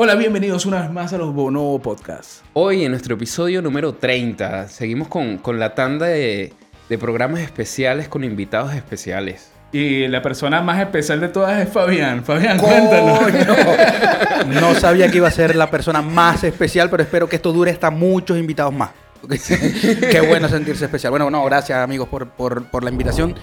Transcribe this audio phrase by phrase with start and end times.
[0.00, 2.42] Hola, bienvenidos una vez más a los Bono Podcast.
[2.52, 6.52] Hoy en nuestro episodio número 30 seguimos con, con la tanda de,
[6.88, 9.50] de programas especiales con invitados especiales.
[9.72, 12.24] Y la persona más especial de todas es Fabián.
[12.24, 13.20] Fabián, cuéntanos.
[14.46, 17.70] No sabía que iba a ser la persona más especial, pero espero que esto dure
[17.72, 18.90] hasta muchos invitados más.
[19.28, 21.10] Qué bueno sentirse especial.
[21.10, 23.34] Bueno, no, gracias amigos por, por- por la invitación.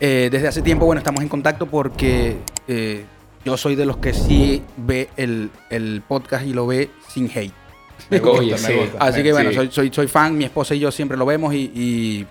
[0.00, 3.04] Eh, desde hace tiempo, bueno, estamos en contacto porque eh,
[3.48, 7.50] yo soy de los que sí ve el, el podcast y lo ve sin hate.
[8.10, 8.72] Me gusta, Oye, me sí.
[8.74, 8.98] gusta.
[9.00, 9.56] Así que bueno, Sí.
[9.56, 12.26] soy, soy, soy fan, mi esposa y yo siempre lo vemos y, y-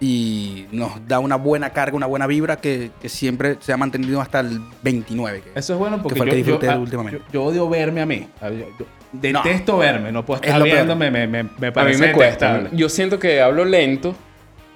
[0.00, 4.20] y nos da una buena carga, una buena vibra que, que siempre se ha mantenido
[4.20, 5.40] hasta el 29.
[5.42, 7.20] que- Eso es bueno porque yo, que disfruté yo- ah, últimamente.
[7.28, 8.26] yo- yo odio verme a mí.
[8.40, 10.10] A- yo- yo detesto verme.
[10.10, 10.76] No puedo Es estar lo peor.
[10.78, 11.10] viéndome.
[11.12, 12.46] Me, me, me A mí parece me cuesta.
[12.48, 12.76] detestable.
[12.78, 14.14] Yo siento que hablo lento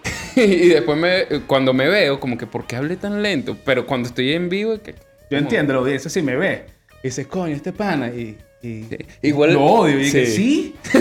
[0.37, 3.57] y después me, cuando me veo, como que ¿por qué hablé tan lento?
[3.65, 4.95] Pero cuando estoy en vivo, que,
[5.31, 6.67] Yo entiendo, la audiencia si me ve.
[7.03, 8.09] Y dice, coño, este pana.
[8.09, 8.99] Y, y Sí.
[9.23, 9.99] Igual- lo odio.
[9.99, 10.75] Y dije, sí.
[10.93, 11.01] sí.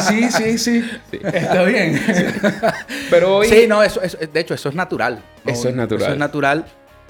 [0.00, 0.90] sí, sí, sí.
[1.12, 2.00] Está bien.
[3.10, 3.48] Pero hoy...
[3.48, 5.22] Sí, no, eso, eso- de hecho, eso es natural.
[5.44, 5.52] ¿no?
[5.52, 6.02] Eso es natural.
[6.02, 6.64] Eso es natural.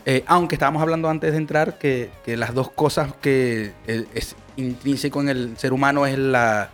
[0.06, 4.36] Eh, aunque estábamos hablando antes de entrar que, que las dos cosas que eh, es
[4.56, 6.70] intrínseco en el ser humano es, la,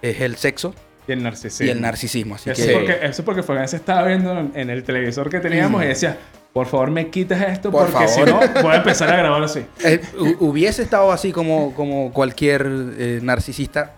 [0.00, 0.74] es el sexo
[1.06, 1.66] Y el narcisismo.
[1.66, 2.34] y el narcisismo.
[2.36, 2.74] Así Eso, que, Sí.
[2.74, 6.18] porque, eso porque Fabián se estaba viendo en, en el televisor que teníamos y decía,
[6.52, 8.50] por favor me quitas esto Por porque si favor.
[8.54, 9.60] no voy a empezar a grabar así.
[9.84, 12.66] eh, hu- hubiese estado así como, como cualquier
[12.98, 13.94] eh, narcisista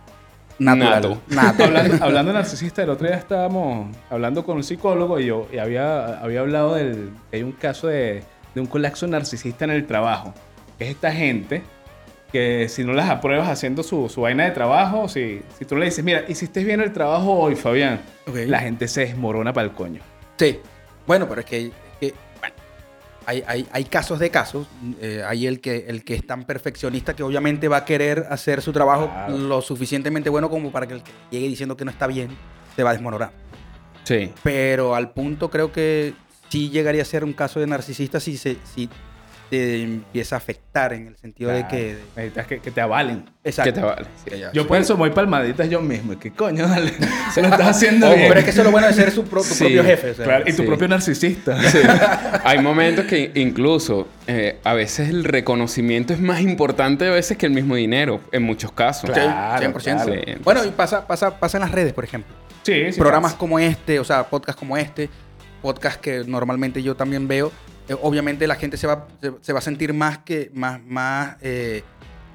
[0.59, 1.03] natural.
[1.03, 1.21] Nato.
[1.29, 1.65] Nato.
[1.65, 5.59] hablando, hablando de narcisista, el otro día estábamos hablando con un psicólogo y yo y
[5.59, 8.23] había, había hablado del hay un caso de,
[8.55, 10.33] de un colapso narcisista en el trabajo.
[10.79, 11.63] Es esta gente
[12.33, 15.85] que si no las apruebas haciendo su, su vaina de trabajo, si, si tú le
[15.87, 18.37] dices, mira, hiciste bien el trabajo hoy, Fabián, Ok.
[18.47, 20.01] la gente se desmorona para el coño.
[20.37, 20.59] Sí.
[21.07, 22.17] Bueno, pero es que, es que, bueno,
[23.27, 24.67] hay, hay, hay casos de casos.
[25.01, 28.63] Eh, hay el que, el que es tan perfeccionista que obviamente va a querer hacer
[28.63, 29.39] su trabajo Claro.
[29.39, 32.29] lo suficientemente bueno como para que el que llegue diciendo que no está bien
[32.77, 33.33] se va a desmoronar.
[34.05, 34.31] Sí.
[34.43, 36.15] Pero al punto creo que
[36.49, 38.89] sí llegaría a ser un caso de narcisista si, se, si
[39.55, 41.97] te empieza a afectar en el sentido de que...
[42.17, 43.25] Necesitas que, que te avalen.
[43.45, 43.73] Exacto.
[43.73, 44.07] ¿Qué te vale?
[44.25, 44.31] Sí.
[44.31, 46.19] Que ya- Yo por eso voy palmaditas yo mismo.
[46.19, 46.67] ¿Qué coño?
[46.67, 46.93] Dale.
[47.35, 48.27] Se lo estás haciendo bien.
[48.29, 50.11] pero es que eso es lo bueno de ser su pro- tu Sí, propio jefe.
[50.11, 50.25] o sea.
[50.25, 50.67] Claro, y tu Sí.
[50.69, 51.59] propio narcisista.
[51.71, 51.79] Sí.
[52.45, 57.47] Hay momentos que incluso eh, a veces el reconocimiento es más importante a veces que
[57.47, 59.11] el mismo dinero, en muchos casos.
[59.11, 59.73] Sí, Claro, 100%.
[59.83, 60.05] claro.
[60.05, 62.35] Sí, entonces- Bueno, y pasa, pasa, pasa en las redes, por ejemplo.
[62.63, 62.99] Sí, sí.
[62.99, 63.39] programas pasa.
[63.39, 65.11] como este, o sea, podcast como este,
[65.63, 67.53] podcast que normalmente yo también veo,
[67.89, 71.37] eh, obviamente la gente se va, se, se va a sentir más que más, más
[71.43, 71.83] eh,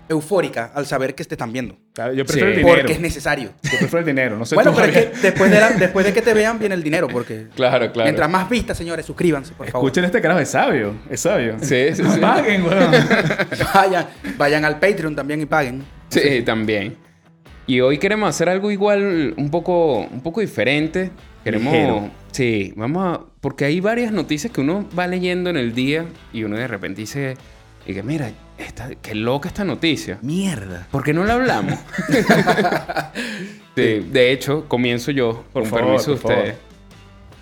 [0.07, 1.77] eufórica al saber que te están viendo.
[1.93, 2.53] Claro, yo prefiero Sí.
[2.53, 2.77] el dinero.
[2.79, 3.49] Porque es necesario.
[3.61, 4.37] Yo prefiero el dinero.
[4.37, 6.73] No sé bueno, pero es que después de, la- después de que te vean viene
[6.75, 8.05] el dinero, porque Claro, claro.
[8.07, 9.87] mientras más vistas, señores, suscríbanse, por favor.
[9.87, 10.95] Escuchen este carajo, es sabio.
[11.09, 11.57] Es sabio.
[11.61, 12.19] Sí, sí, sí.
[12.19, 12.91] Paguen, weón.
[13.73, 14.07] vayan,
[14.37, 15.83] vayan al Patreon también y paguen.
[16.09, 16.97] Sí, también.
[17.67, 21.11] Y hoy queremos hacer algo igual, un poco, un poco diferente.
[21.51, 21.73] Queremos.
[21.73, 22.09] Ligero.
[22.31, 23.21] Sí, vamos a.
[23.41, 27.01] Porque hay varias noticias que uno va leyendo en el día y uno de repente
[27.01, 27.35] dice.
[27.87, 30.19] Y que mira, esta, qué loca esta noticia.
[30.21, 30.87] Mierda.
[30.91, 31.79] ¿Por qué no la hablamos?
[33.75, 36.55] Sí, de hecho, comienzo yo, Por con favor, permiso de ustedes.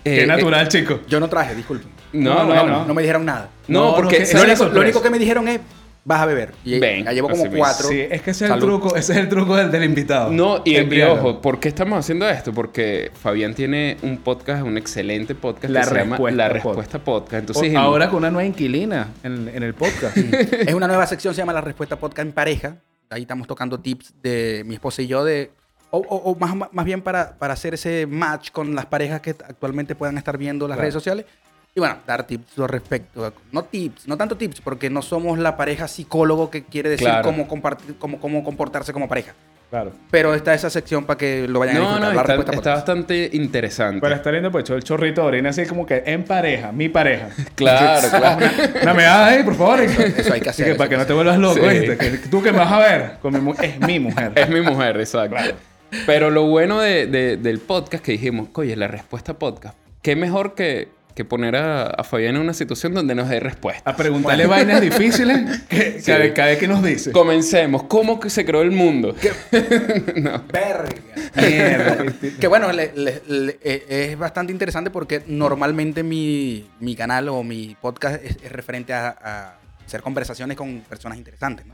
[0.04, 1.00] Qué Eh, natural, chico.
[1.08, 1.88] Yo no traje, disculpen.
[2.12, 2.84] No, No, no, no, no.
[2.86, 3.50] No me dijeron nada.
[3.66, 4.24] No, No, no, porque
[4.72, 5.58] Lo único que me dijeron es,
[6.04, 6.54] vas a beber.
[6.64, 7.88] Y Ven, ya llevo como cuatro.
[7.88, 10.30] Sí, es que ese es, el truco, ese es el truco del, del invitado.
[10.30, 12.52] No, y, y ojo, ¿por qué estamos haciendo esto?
[12.52, 16.64] Porque Fabián tiene un podcast, un excelente podcast La que se llama Respuesta La Podcast.
[16.64, 17.40] Respuesta Podcast.
[17.48, 20.16] Entonces, ahora con una nueva inquilina en, en el podcast.
[20.16, 22.76] Es una nueva sección, se llama La Respuesta Podcast en Pareja.
[23.10, 25.50] Ahí estamos tocando tips de mi esposa y yo de...
[25.90, 29.30] O, o- o más, más bien para, para hacer ese match con las parejas que
[29.30, 30.82] actualmente puedan estar viendo las Claro.
[30.82, 31.24] redes sociales.
[31.74, 33.24] Y bueno, dar tips al respecto.
[33.24, 37.06] a- No tips, no tanto tips, porque no somos la pareja psicólogo que quiere decir
[37.06, 37.24] Claro.
[37.24, 39.32] cómo, compartir, cómo, cómo comportarse como pareja.
[39.70, 39.92] claro.
[40.10, 42.08] Pero está esa sección para que lo vayan a no, disfrutar.
[42.08, 44.00] no, la está, Respuesta está bastante interesante.
[44.00, 47.28] Para estar viendo, pues, el chorrito de orina así como que en pareja, mi pareja.
[47.54, 48.46] Claro, claro.
[48.82, 49.80] Una meada ahí, por favor.
[49.82, 50.64] Eso hay que hacer.
[50.64, 51.78] que eso para hay que no te vuelvas loco, Sí.
[51.80, 51.96] ¿viste?
[51.98, 54.32] Que tú que me vas a ver, con mi es mi mujer.
[54.36, 55.36] es mi mujer, exacto.
[56.06, 60.54] Pero lo bueno de- de- del podcast que dijimos, oye, la respuesta podcast, qué mejor
[60.54, 60.88] que,
[61.18, 63.90] que poner a, a Fabián en una situación donde nos dé respuesta.
[63.90, 66.12] A preguntarle vainas difíciles que, Sí.
[66.34, 67.10] cada vez que nos dice.
[67.12, 67.82] Comencemos.
[67.82, 69.14] ¿Cómo que se creó el mundo?
[70.16, 70.44] no.
[70.52, 70.88] Verga.
[71.36, 72.04] Mierda.
[72.40, 77.42] Que bueno, le- le- le- eh, es bastante interesante porque normalmente mi, mi canal o
[77.42, 81.66] mi podcast es, es referente a, a hacer conversaciones con personas interesantes.
[81.66, 81.72] ¿no?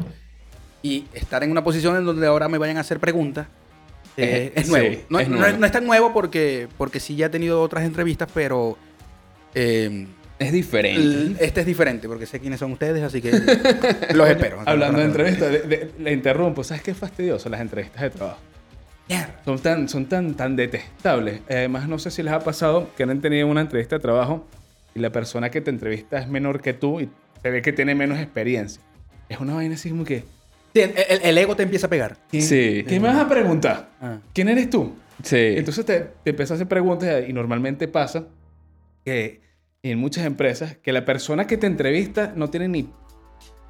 [0.82, 3.46] Y estar en una posición en donde ahora me vayan a hacer preguntas
[4.16, 4.90] eh, Eh, es nuevo.
[4.94, 5.58] sí, no, es no nuevo.
[5.58, 8.78] no es tan nuevo porque, porque sí ya he tenido otras entrevistas, pero
[9.54, 10.06] eh,
[10.38, 11.00] Es diferente.
[11.00, 13.30] L- Este es diferente porque sé quiénes son ustedes, así que
[14.14, 14.62] los espero.
[14.66, 16.64] Hablando de entrevistas, de- de- le interrumpo.
[16.64, 18.38] ¿Sabes qué es fastidioso las entrevistas de trabajo?
[19.44, 21.40] Son tan, son tan, tan detestables.
[21.48, 24.46] Además, no sé si les ha pasado que han tenido una entrevista de trabajo
[24.94, 27.10] y la persona que te entrevista es menor que tú y
[27.42, 28.80] se ve que tiene menos experiencia.
[29.28, 30.24] Es una vaina así como que...
[30.74, 30.80] Sí,
[31.22, 32.16] el, ego te empieza a pegar.
[32.30, 32.84] ¿qué, Sí.
[32.88, 33.90] ¿Qué me vas a preguntar?
[34.00, 34.18] Ah.
[34.32, 34.94] ¿Quién eres tú?
[35.22, 35.36] Sí.
[35.56, 38.24] Entonces te, te empiezas a hacer preguntas y normalmente pasa
[39.04, 39.42] que
[39.92, 42.88] en muchas empresas que la persona que te entrevista no tiene ni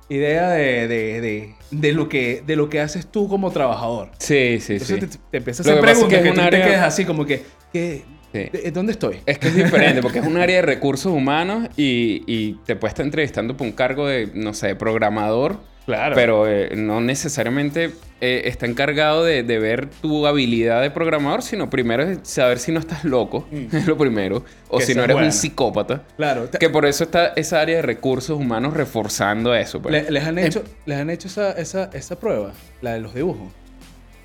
[0.09, 4.11] idea de, de, de, de lo, que, de lo que haces tú como trabajador.
[4.19, 5.07] sí, sí, Entonces sí.
[5.07, 6.83] te, te empiezas a hacer que es preguntas que que, es tú un te quedas
[6.87, 8.03] así como que, ¿qué-
[8.33, 8.49] Sí.
[8.53, 9.19] de- ¿dónde estoy?
[9.27, 12.91] Es que es diferente porque es un área de recursos humanos y, y te puedes
[12.93, 16.15] estar entrevistando por un cargo de, no sé, programador, Claro.
[16.15, 17.93] pero eh, no necesariamente
[18.23, 22.73] eh, está encargado de, de ver tu habilidad de programador, sino primero es saber si
[22.73, 25.27] no estás loco, es lo primero, o Que si no eres buena.
[25.29, 26.05] un psicópata.
[26.17, 26.49] Claro.
[26.59, 29.83] Que por eso está esa área de recursos humanos reforzando eso.
[29.83, 29.93] pues.
[30.05, 33.53] le- les han hecho, les han hecho esa, esa, esa prueba, la de los dibujos.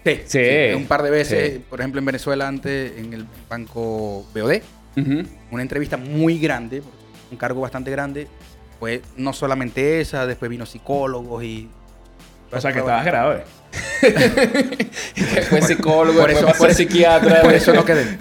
[0.06, 0.40] Sí, Sí.
[0.76, 1.62] Un par de veces, Sí.
[1.70, 4.62] por ejemplo, en Venezuela, antes, en el banco BOD,
[4.96, 5.24] Ujú.
[5.52, 6.82] una entrevista muy grande,
[7.30, 8.28] un cargo bastante grande.
[8.80, 11.68] Fue no solamente esa, después vino psicólogos y.
[12.52, 13.44] O sea, que estabas grave.
[15.50, 17.42] Fue psicólogo, Por después eso- por psiquiatra.
[17.44, 18.06] Por eso no quedé.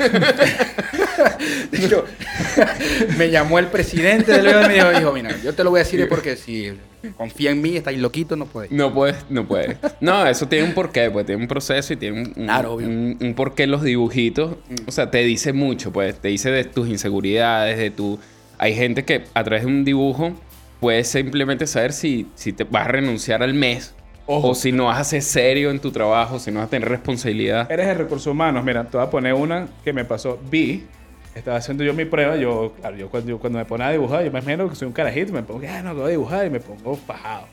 [3.16, 5.84] Me llamó el presidente del y me dijo, dijo, mira, yo te lo voy a
[5.84, 6.72] decir porque si
[7.16, 8.68] confía en mí, estáis loquito, no puede.
[8.70, 9.76] No puedes, no puedes.
[10.00, 12.86] No, eso tiene un porqué, pues tiene un proceso y tiene un, un, Claro, obvio.
[12.88, 14.56] un- un porqué los dibujitos.
[14.86, 18.18] O sea, te dice mucho, pues te dice de tus inseguridades, de tu...
[18.58, 20.32] Hay gente que a través de un dibujo
[20.80, 23.94] puedes simplemente saber si, si te vas a renunciar al mes
[24.26, 24.48] Ojo.
[24.48, 26.88] o si no vas a ser serio en tu trabajo, si no vas a tener
[26.88, 27.70] responsabilidad.
[27.70, 28.64] Eres de recursos humanos.
[28.64, 30.38] Mira, te voy a poner una que me pasó.
[30.50, 30.86] Vi,
[31.34, 32.36] estaba haciendo yo mi prueba.
[32.36, 34.86] Yo, claro, yo cuando, yo cuando me ponía a dibujar, yo me imagino que soy
[34.86, 37.46] un carajito, me pongo, ah, no, voy a dibujar y me pongo fajado.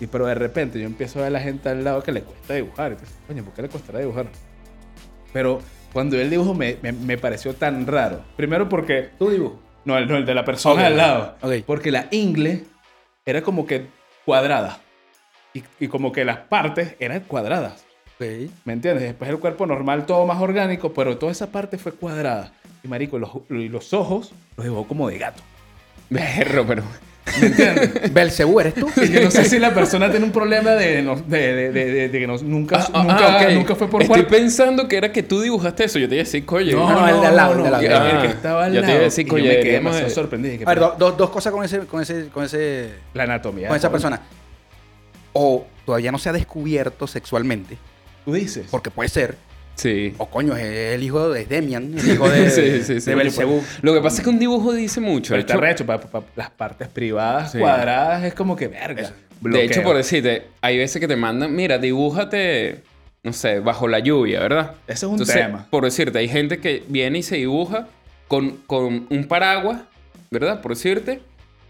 [0.00, 2.22] Y pero de repente yo empiezo a ver a la gente al lado que le
[2.22, 2.92] cuesta dibujar.
[2.92, 4.26] Y entonces, coño, ¿por qué le costará dibujar?
[5.32, 5.60] Pero
[5.92, 8.24] cuando vi el dibujo me, me, me pareció tan raro.
[8.36, 9.10] Primero porque...
[9.18, 9.60] ¿Tú dibujo?
[9.84, 11.36] No, el, no, el de la persona al lado.
[11.66, 12.64] Porque la ingle
[13.24, 13.86] era como que
[14.24, 14.78] cuadrada.
[15.54, 17.84] Y, y como que las partes eran cuadradas.
[18.16, 18.26] Ok.
[18.64, 19.02] ¿Me entiendes?
[19.04, 22.52] Después el cuerpo normal, todo más orgánico, pero toda esa parte fue cuadrada.
[22.84, 25.42] Y marico, los, los ojos los dibujó como de gato.
[26.08, 26.82] Berro, pero...
[27.40, 28.12] ¿Me entiendes?
[28.12, 28.88] Belcebú, ¿eres tú?
[28.96, 31.84] Y yo no sé si la persona tiene un problema de, no- de, de, de-
[31.92, 33.52] de- de que no- nunca, Ah, ah, nunca, ah, ok.
[33.54, 34.30] nunca fue por Estoy cuerpo.
[34.36, 35.98] pensando que era que tú dibujaste eso.
[35.98, 36.76] Yo te iba a decir, coño.
[36.76, 38.06] No, no, el de al lado, el de al lado.
[38.10, 39.58] el Ah, que estaba al yo te iba a decir, y yo coño, me quedé
[39.58, 40.52] deberíamos demasiado de- sorprendido.
[40.52, 43.24] Dije, A ver, pero do- do- dos cosas con ese, con ese, con ese, la
[43.24, 43.68] anatomía.
[43.68, 44.20] con esa persona.
[45.32, 47.78] O todavía no se ha descubierto sexualmente,
[48.24, 48.66] Tú dices.
[48.70, 49.36] porque puede ser.
[49.74, 50.14] Sí.
[50.18, 50.64] O coño, es
[50.94, 53.10] el hijo de Demian, el hijo de, Sí, sí, sí.
[53.10, 53.62] de Belcebú.
[53.82, 55.30] Lo que pasa es que un dibujo dice mucho.
[55.32, 57.58] Pero está hecho, recho, pa- pa- las partes privadas, Sí.
[57.58, 59.12] cuadradas, es como que verga.
[59.40, 62.82] de hecho, por decirte, hay veces que te mandan, mira, dibújate,
[63.22, 64.72] no sé, bajo la lluvia, ¿verdad?
[64.86, 65.66] Ese es un tema.
[65.70, 67.88] Por decirte, hay gente que viene y se dibuja
[68.28, 69.80] con, con un paraguas,
[70.30, 70.60] ¿verdad?
[70.60, 71.20] Por decirte,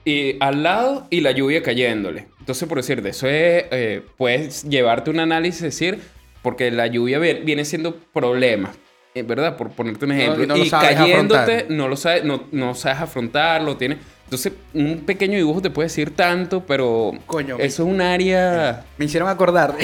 [0.05, 2.27] y al lado y la lluvia cayéndole.
[2.41, 6.01] Entonces, por decirte, eso es, eh, puedes llevarte un análisis y decir,
[6.43, 8.77] porque la lluvia vi- viene siendo problemas.
[9.15, 9.57] eh, ¿Verdad?
[9.57, 10.45] Por ponerte un No, ejemplo.
[10.45, 11.71] y no lo y sabes cayéndote, afrontar.
[11.71, 13.99] no lo sabes, no, no sabes afrontarlo, tiene.
[14.25, 18.85] Entonces, un pequeño dibujo te puede decir tanto, pero Coño, eso es un área.
[18.99, 19.75] Me hicieron acordar.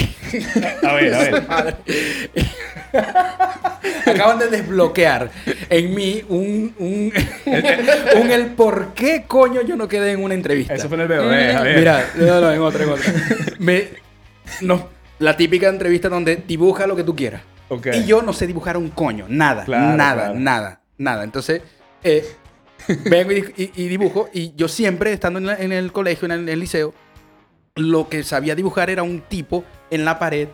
[0.87, 1.13] A ver,
[1.49, 1.75] a ver.
[4.05, 5.29] Acaban de desbloquear
[5.69, 7.13] en mí un, un,
[8.21, 10.73] un el por qué coño yo no quedé en una entrevista.
[10.75, 11.77] Eso fue en el BOD, Javier.
[11.79, 13.13] Mira, no, no, en otra, en otra.
[13.59, 13.83] Me,
[14.61, 14.87] no,
[15.19, 17.41] la típica entrevista donde dibuja lo que tú quieras.
[17.69, 17.87] Ok.
[17.93, 20.39] Y yo no sé dibujar un coño, nada, Claro, nada, claro.
[20.39, 21.23] nada, nada.
[21.23, 21.61] Entonces,
[22.03, 22.25] eh,
[23.09, 26.31] vengo y, y- y dibujo y yo siempre, estando en, la- en el colegio, en
[26.31, 26.93] el, en el liceo,
[27.75, 30.47] lo que sabía dibujar era un tipo en la pared,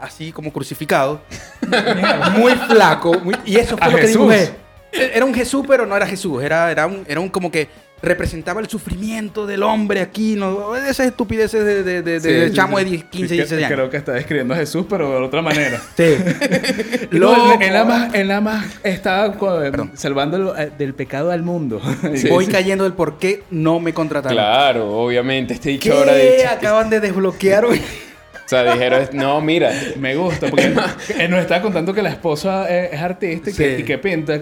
[0.00, 1.20] así como crucificado,
[2.38, 4.50] muy flaco, muy- y eso fue A lo que dibujé.
[4.92, 7.68] Era un Jesús, pero no era Jesús, era, era, un, era un como que
[8.02, 10.74] representaba el sufrimiento del hombre aquí, ¿no?
[10.76, 13.74] esas estupideces de, de, de, Sí, de chamo de 10, 15, Sí, 16 años.
[13.76, 15.80] Creo que está describiendo a Jesús, pero de otra manera.
[15.96, 16.16] Sí.
[17.10, 19.90] No, él nada más, él nada más estaba Perdón.
[19.94, 21.80] salvando el- eh, del pecado al mundo.
[22.14, 24.36] Sí, Voy cayendo del por qué no me contrataron.
[24.36, 25.54] Claro, obviamente.
[25.54, 26.48] Este dicho ahora dicho.
[26.50, 27.64] Acaban de desbloquear.
[27.66, 27.78] hoy.
[27.78, 29.70] O sea, dijeron, no, mira.
[29.98, 30.76] Me gusta, porque él,
[31.18, 33.82] él nos está contando que la esposa es, es artista y, que, Sí.
[33.82, 34.40] y que pinta.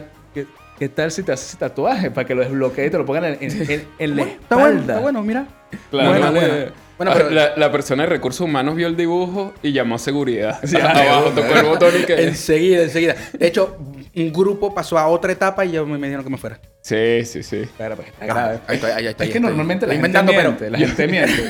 [0.78, 3.24] ¿Qué, tal si te haces ese tatuaje para que lo desbloquee y te lo pongan
[3.24, 4.92] en, en- en- en la Está bueno, espalda?
[4.92, 5.46] está bueno, mira.
[5.90, 6.40] Claro, Bueno, vale.
[6.48, 6.72] bueno.
[6.98, 9.98] Bueno, Ah, pero- la, la persona de recursos humanos vio el dibujo y llamó a
[9.98, 10.58] seguridad.
[10.64, 12.24] Sí, Abajo ah, tocó el botón y que.
[12.24, 13.14] Enseguida, enseguida.
[13.32, 13.76] De hecho,
[14.16, 16.58] un grupo pasó a otra etapa y ya me, me dijeron que me fuera.
[16.80, 17.62] Sí, sí, sí.
[17.78, 18.58] Pero pues está grave.
[18.66, 20.70] Ahí estoy, ahí estoy, es que normalmente la gente inventando, pero- miente.
[20.70, 21.42] La gente miente.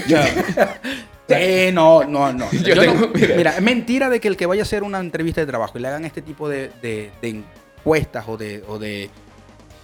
[1.28, 2.50] Eh, no, no, no.
[2.52, 3.36] Yo Yo tengo- no- mira.
[3.36, 3.50] mira.
[3.56, 5.88] es mentira de que el que vaya a hacer una entrevista de trabajo y le
[5.88, 7.42] hagan este tipo de, de- de
[7.80, 9.10] encuestas o de, o de,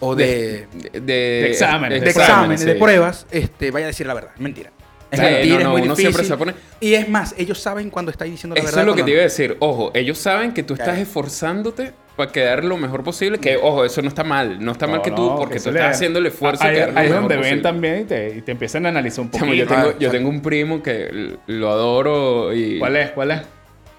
[0.00, 2.66] o de, De, de, exámenes, de exámenes, sí.
[2.66, 4.30] de pruebas, este, vaya a decir la verdad.
[4.34, 4.70] Es mentira.
[5.10, 6.12] Es Sí, mentira, no, es muy uno difícil.
[6.12, 8.80] siempre se pone- Y es más, ellos saben cuando está diciendo la Eso verdad.
[8.82, 9.56] es lo que te iba a decir.
[9.60, 11.02] Ojo, ellos saben que tú estás Claro.
[11.02, 13.38] esforzándote para quedar lo mejor posible.
[13.38, 14.58] Que, ojo, eso no está mal.
[14.64, 16.82] No está mal que tú, no, porque eso tú le- estás haciendo el esfuerzo de
[16.82, 19.52] Ahí, ahí es donde ven también y te, y te empiezan a analizar un poquito.
[19.54, 20.10] yo, tengo, Ah, yo exacto.
[20.16, 22.78] tengo un primo que lo adoro y...
[22.80, 23.10] ¿Cuál es?
[23.12, 23.40] ¿Cuál es?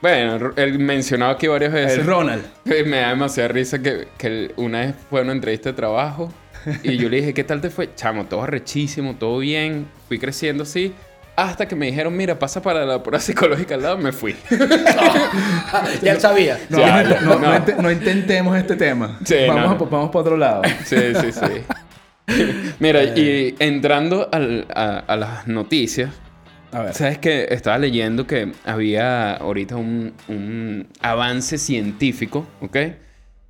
[0.01, 1.99] Bueno, él mencionaba aquí varias veces.
[1.99, 2.43] El Ronald.
[2.65, 6.31] Me da demasiada risa que, que una vez fue a una entrevista de trabajo
[6.83, 7.93] y yo le dije, ¿qué tal te fue?
[7.95, 9.87] Chamo, todo arrechísimo, todo bien.
[10.07, 10.93] Fui creciendo así.
[11.37, 14.35] Hasta que me dijeron, mira, pasa para la prueba psicológica al lado, me fui.
[16.01, 16.59] ya sabía.
[16.69, 17.39] No, Ya, no, no, no.
[17.39, 19.19] no int- no intentemos este tema.
[19.25, 20.61] Sí, vamos, a- vamos para otro lado.
[20.85, 22.35] Sí, sí, sí.
[22.79, 26.09] Mira, y entrando al- a, a las noticias,
[26.75, 26.94] A ver.
[26.94, 32.77] ¿sabes que Estaba leyendo que había ahorita un, un avance científico, ¿ok?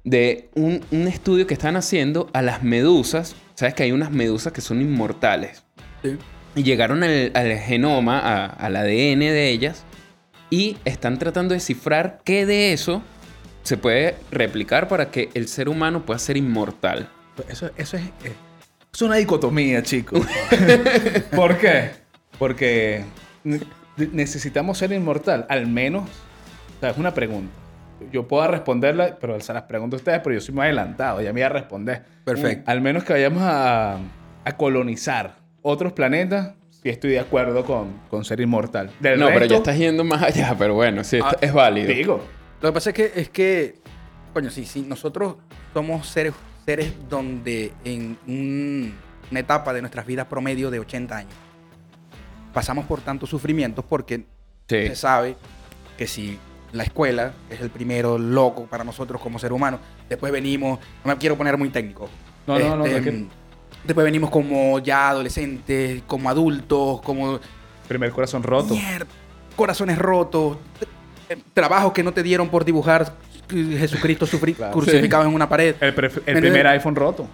[0.04, 3.36] De un, un estudio que están haciendo a las medusas.
[3.56, 5.64] ¿Sabes que hay unas medusas que son inmortales?
[6.04, 6.18] Sí.
[6.56, 9.84] Y llegaron al, al genoma, a- al ADN de ellas,
[10.52, 13.02] y están tratando de descifrar qué de eso
[13.64, 17.10] se puede replicar para que el ser humano pueda ser inmortal.
[17.50, 18.34] Eso, eso es, eh,
[18.94, 20.26] es una dicotomía, chicos.
[21.36, 22.05] ¿Por qué?
[22.40, 23.04] Porque
[23.44, 23.60] ne-
[24.12, 25.46] necesitamos ser inmortal.
[25.50, 27.54] Al menos, o sea, es una pregunta.
[28.12, 31.32] Yo puedo responderla, pero se las pregunto a ustedes, pero yo soy muy adelantado, ya
[31.32, 32.04] me iba a responder.
[32.26, 32.70] Perfecto.
[32.70, 33.98] Al menos que vayamos a,
[34.44, 38.92] a colonizar otros planetas, sí estoy de acuerdo con, con ser inmortal.
[39.00, 41.88] Del no, pero ya estás yendo más allá, pero bueno, sí, Ah, es válido.
[41.88, 42.22] Digo,
[42.62, 43.76] Lo que pasa es que, es que
[44.34, 45.38] coño, sí, sí, nosotros
[45.74, 46.34] somos seres,
[46.66, 48.94] seres donde en un-
[49.32, 51.34] una etapa de nuestras vidas promedio de 80 años
[52.56, 54.26] pasamos por tantos sufrimientos porque
[54.68, 54.88] Sí.
[54.88, 55.36] se sabe
[55.96, 56.40] que si
[56.72, 59.78] la escuela es el primero loco para nosotros como ser humano,
[60.10, 62.10] después venimos, no me quiero poner muy técnico.
[62.48, 63.28] No, no, no, Este.
[63.84, 67.40] Después venimos como ya adolescentes, como adultos, como
[67.88, 68.74] primer corazón roto.
[68.74, 69.06] Mierda,
[69.56, 70.58] corazones rotos,
[71.54, 73.14] trabajos que no te dieron por dibujar
[73.48, 74.74] Jesucristo Claro.
[74.74, 75.76] crucificado en una pared.
[75.80, 75.94] El,
[76.26, 77.28] el ¿Me primer iPhone roto.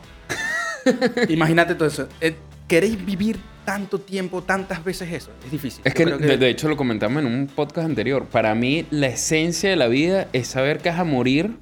[1.29, 2.07] Imagínate todo eso.
[2.19, 2.35] Eh,
[2.67, 5.31] ¿Queréis vivir tanto tiempo, tantas veces eso?
[5.45, 5.81] Es difícil.
[5.85, 8.25] Es Yo que, creo de, de hecho, lo comentamos en un podcast anterior.
[8.25, 11.55] Para mí, la esencia de la vida es saber que vas a morir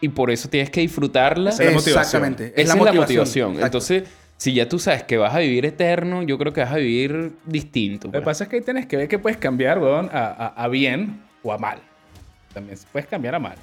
[0.00, 1.50] y por eso tienes que disfrutarla.
[1.50, 2.00] Esa es la motivación.
[2.24, 2.52] Exactamente.
[2.60, 3.50] Esa es la motivación.
[3.54, 3.66] Exacto.
[3.66, 4.02] Entonces,
[4.36, 7.32] si ya tú sabes que vas a vivir eterno, yo creo que vas a vivir
[7.44, 8.06] distinto.
[8.08, 10.46] Lo que pasa es que ahí tienes que ver que puedes cambiar, weón, a, a-
[10.64, 11.78] a bien o a mal.
[12.54, 13.56] También puedes cambiar a mal.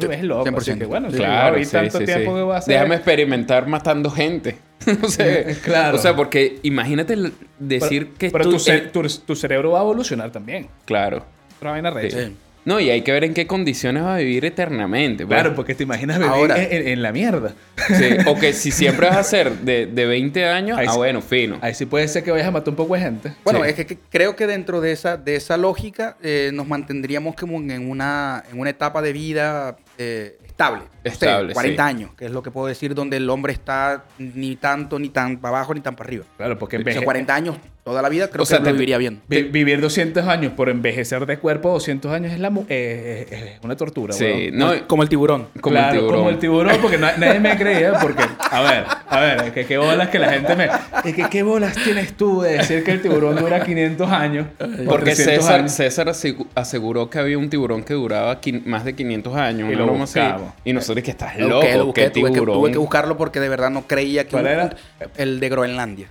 [0.00, 0.48] No es loco.
[0.56, 0.78] Así 100%.
[0.78, 2.36] que bueno, Claro, sí, tanto sí, tiempo sí.
[2.36, 2.74] que voy a hacer.
[2.74, 4.56] Déjame experimentar matando gente.
[5.02, 5.96] o, sea, Claro.
[5.96, 7.16] o sea, porque imagínate
[7.58, 10.68] decir pero, que pero tú- tu, ce- eh, tu- tu cerebro va a evolucionar también.
[10.84, 11.24] Claro.
[11.56, 12.26] Otra vaina recha.
[12.28, 12.36] Sí.
[12.64, 15.26] No, y hay que ver en qué condiciones vas a vivir eternamente.
[15.26, 15.34] pues.
[15.36, 17.54] Claro, porque te imaginas vivir Ahora- en, en- en la mierda.
[17.88, 20.96] Sí, O que si siempre vas a ser de, de 20 años, Ahí ah, sí.
[20.96, 21.58] bueno, fino.
[21.60, 23.32] Ahí sí puede ser que vayas a matar un poco de gente.
[23.42, 23.70] Bueno, Sí.
[23.70, 27.56] es que, que creo que dentro de esa, de esa lógica eh, nos mantendríamos como
[27.58, 30.82] en una, en una etapa de vida eh, estable.
[30.84, 31.88] No sé, Estable, 40 sí.
[31.88, 35.38] años, que es lo que puedo decir, donde el hombre está ni tanto, ni tan
[35.38, 36.24] para abajo, ni tan para arriba.
[36.36, 38.70] Claro, porque O sea, enveje- 40 años, toda la vida, creo O sea, que te-
[38.70, 39.22] lo viviría bien.
[39.26, 43.42] vi- vivir 200 años por envejecer de cuerpo 200 años es, la, mu- eh, es-
[43.42, 44.12] es una tortura.
[44.12, 45.48] Sí, no, como el tiburón.
[45.60, 46.16] como claro, el tiburón.
[46.18, 49.66] como el tiburón, porque na- nadie me creía, porque, a ver, a ver, es que
[49.66, 50.68] qué bolas que la gente me...
[51.04, 54.46] Es que qué bolas tienes tú de decir que el tiburón dura 500 años.
[54.86, 55.72] Porque 300 César, años.
[55.72, 59.72] César asegu- aseguró que había un tiburón que duraba más de 500 años.
[59.72, 60.20] Y lo así.
[60.20, 60.52] buscamos.
[60.64, 62.54] Y nosotros que estás Lo loco, lo busqué, qué tuve, que, tiburón.
[62.58, 64.30] tuve que buscarlo porque de verdad no creía que...
[64.30, 64.76] ¿Cuál un- era?
[65.16, 66.06] El de Groenlandia.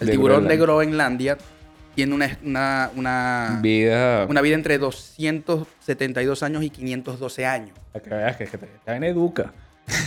[0.00, 1.38] El De tiburón de Groenlandia.
[1.94, 4.26] Tiene una, una, una, Vida.
[4.28, 7.78] una vida entre 272 años y 512 años.
[7.92, 9.52] Para que veas que, que te- esta vaina educa.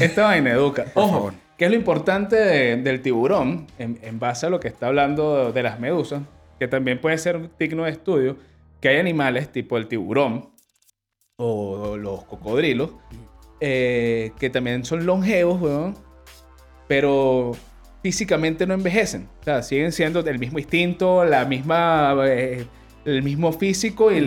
[0.01, 0.84] Esta vaina educa.
[0.94, 1.34] Por Ojo, favor.
[1.58, 5.53] ¿qué es lo importante de- del tiburón en, en base a lo que está hablando
[5.53, 6.24] de las medusas?
[6.60, 8.36] Que también puede ser un digno de estudio.
[8.82, 10.50] Que hay animales tipo el tiburón
[11.38, 12.91] o los cocodrilos
[13.62, 15.96] eh, que también son longevos, weón,
[16.88, 17.51] pero
[18.12, 19.28] físicamente no envejecen.
[19.42, 22.66] O sea, siguen siendo el mismo instinto, la misma, eh,
[23.04, 24.18] el mismo físico y,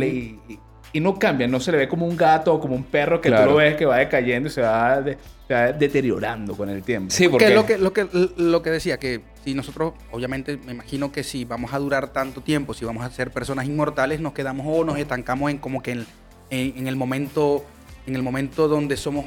[0.48, 0.58] y-
[0.92, 1.50] y no cambian.
[1.50, 3.44] No se le ve como un gato o como un perro que Claro.
[3.44, 5.16] tú lo ves que va decayendo y se va, de-
[5.48, 7.10] se va deteriorando con el tiempo.
[7.10, 8.06] Sí, Que porque es lo que, lo, que,
[8.36, 12.42] lo que decía, que si nosotros, obviamente, me imagino que si vamos a durar tanto
[12.42, 15.92] tiempo, si vamos a ser personas inmortales, nos quedamos o nos estancamos en como que
[15.92, 16.06] en,
[16.50, 17.64] en- en el momento
[18.06, 19.24] en el momento donde somos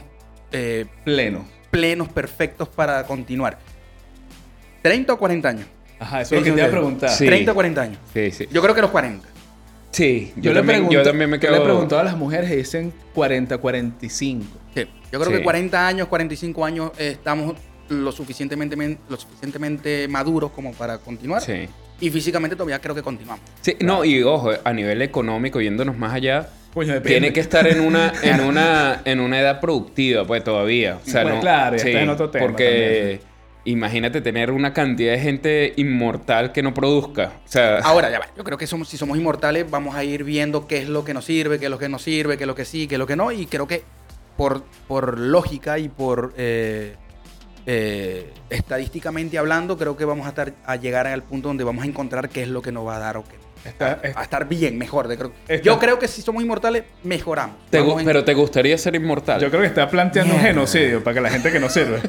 [0.51, 1.45] eh, Pleno.
[1.71, 3.57] plenos, perfectos para continuar.
[4.83, 5.65] ¿30 o 40 años?
[5.99, 7.09] Ajá, eso es lo que te iba a preguntar.
[7.09, 7.25] Sí.
[7.25, 7.97] 30 o 40 años.
[8.13, 8.47] Sí, sí.
[8.51, 9.27] Yo creo que los 40.
[9.91, 11.51] Sí, Yo, le también, pregunto, yo también me yo quedo...
[11.51, 14.45] le he preguntado a las mujeres y dicen 40, 45.
[14.75, 14.81] Sí.
[15.11, 15.37] Yo creo Sí.
[15.37, 17.55] que 40 años, 45 años eh, estamos
[17.89, 21.41] lo suficientemente, men- lo suficientemente maduros como para continuar.
[21.43, 21.67] Sí.
[22.01, 23.45] Y físicamente todavía creo que continuamos.
[23.61, 27.79] Sí, no, y ojo, a nivel económico, yéndonos más allá, Coño, tiene que estar en
[27.81, 30.97] una, en una, en una edad productiva, pues todavía.
[31.05, 33.21] O sea, Pues no, claro, ya está en otro tema Porque
[33.65, 37.33] imagínate tener una cantidad de gente inmortal que no produzca.
[37.45, 38.27] O sea, Ahora, ya va.
[38.37, 41.13] Yo creo que somos, si somos inmortales, vamos a ir viendo qué es lo que
[41.13, 42.99] nos sirve, qué es lo que nos sirve, qué es lo que sí, qué es
[42.99, 43.31] lo que no.
[43.31, 43.83] Y creo que
[44.37, 46.95] por, por lógica y por eh,
[47.65, 51.87] eh, estadísticamente hablando, creo que vamos a, estar, a llegar al punto donde vamos a
[51.87, 53.42] encontrar qué es lo que nos va a dar o qué.
[53.65, 55.07] Está- a, está- a estar bien, mejor.
[55.07, 57.55] de- creo- Está- yo creo que si somos inmortales, mejoramos.
[57.69, 59.39] te en- pero te gustaría ser inmortal.
[59.41, 61.99] Yo creo que está planteando un genocidio para que la gente que no sirve.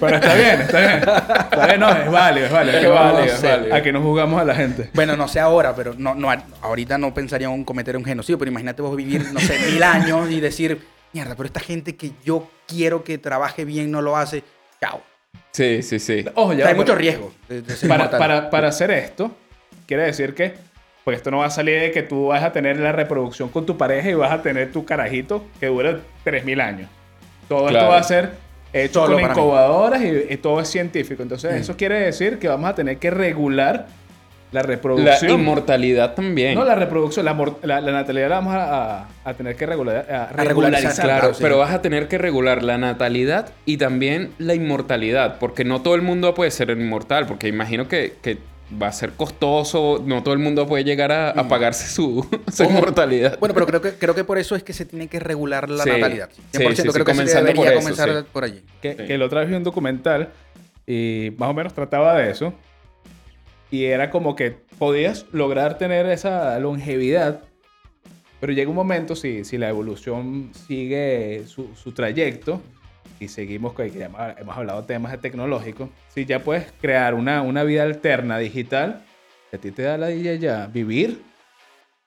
[0.00, 0.98] Pero está bien, está bien.
[0.98, 2.76] Está bien, no, es válido, es válido.
[2.78, 3.74] Es que válido, a es válido.
[3.74, 4.90] Aquí no jugamos a la gente.
[4.94, 6.28] Bueno, no sé ahora, pero no, no,
[6.62, 10.30] ahorita no pensaría en cometer un genocidio, pero imagínate vos vivir, no sé, mil años
[10.30, 10.80] y decir,
[11.12, 14.42] mierda, pero esta gente que yo quiero que trabaje bien no lo hace.
[14.80, 15.00] Chao.
[15.52, 16.24] Sí, sí, sí.
[16.34, 19.30] Ojo, O ya sea, hay mucho riesgo de, de para, para, para hacer esto,
[19.86, 20.54] quiere decir que,
[21.04, 23.66] pues esto no va a salir de que tú vas a tener la reproducción con
[23.66, 26.88] tu pareja y vas a tener tu carajito que dura 3.000 años.
[27.48, 28.30] Todo esto va a ser
[28.72, 31.22] hecho Solo con incubadoras y, y todo es científico.
[31.22, 31.56] Entonces, Mm.
[31.56, 33.86] eso quiere decir que vamos a tener que regular
[34.50, 35.32] la La reproducción.
[35.32, 36.54] inmortalidad también.
[36.54, 37.34] No, la reproducción, la,
[37.64, 40.94] la, la natalidad la vamos a, a- a tener que regular, a regularizar, regularizar.
[41.04, 41.42] Claro, Claro, sí.
[41.42, 45.96] pero vas a tener que regular la natalidad y también la inmortalidad, porque no todo
[45.96, 48.38] el mundo puede ser inmortal, porque imagino que, que
[48.80, 52.62] va a ser costoso, no todo el mundo puede llegar a, a pagarse su, su
[52.64, 52.72] Ojo.
[52.72, 53.38] inmortalidad.
[53.38, 55.84] Bueno, pero creo que, creo que por eso es que se tiene que regular la
[55.84, 55.90] Sí.
[55.90, 56.30] natalidad.
[56.52, 58.26] 100% Sí, sí, sí, creo que se debería por eso, comenzar sí.
[58.32, 58.62] por allí.
[58.82, 59.04] Que, Sí.
[59.06, 60.30] que el otra vez vi un documental
[60.86, 62.52] y más o menos trataba de eso.
[63.70, 67.40] Y era como que podías lograr tener esa longevidad,
[68.40, 72.60] pero llega un momento, si, si la evolución sigue su, su trayecto
[73.20, 77.62] y seguimos, con- que hemos, hablado de temas tecnológicos, si ya puedes crear una, una
[77.64, 79.04] vida alterna digital,
[79.52, 81.22] a ti te da la idea ya vivir,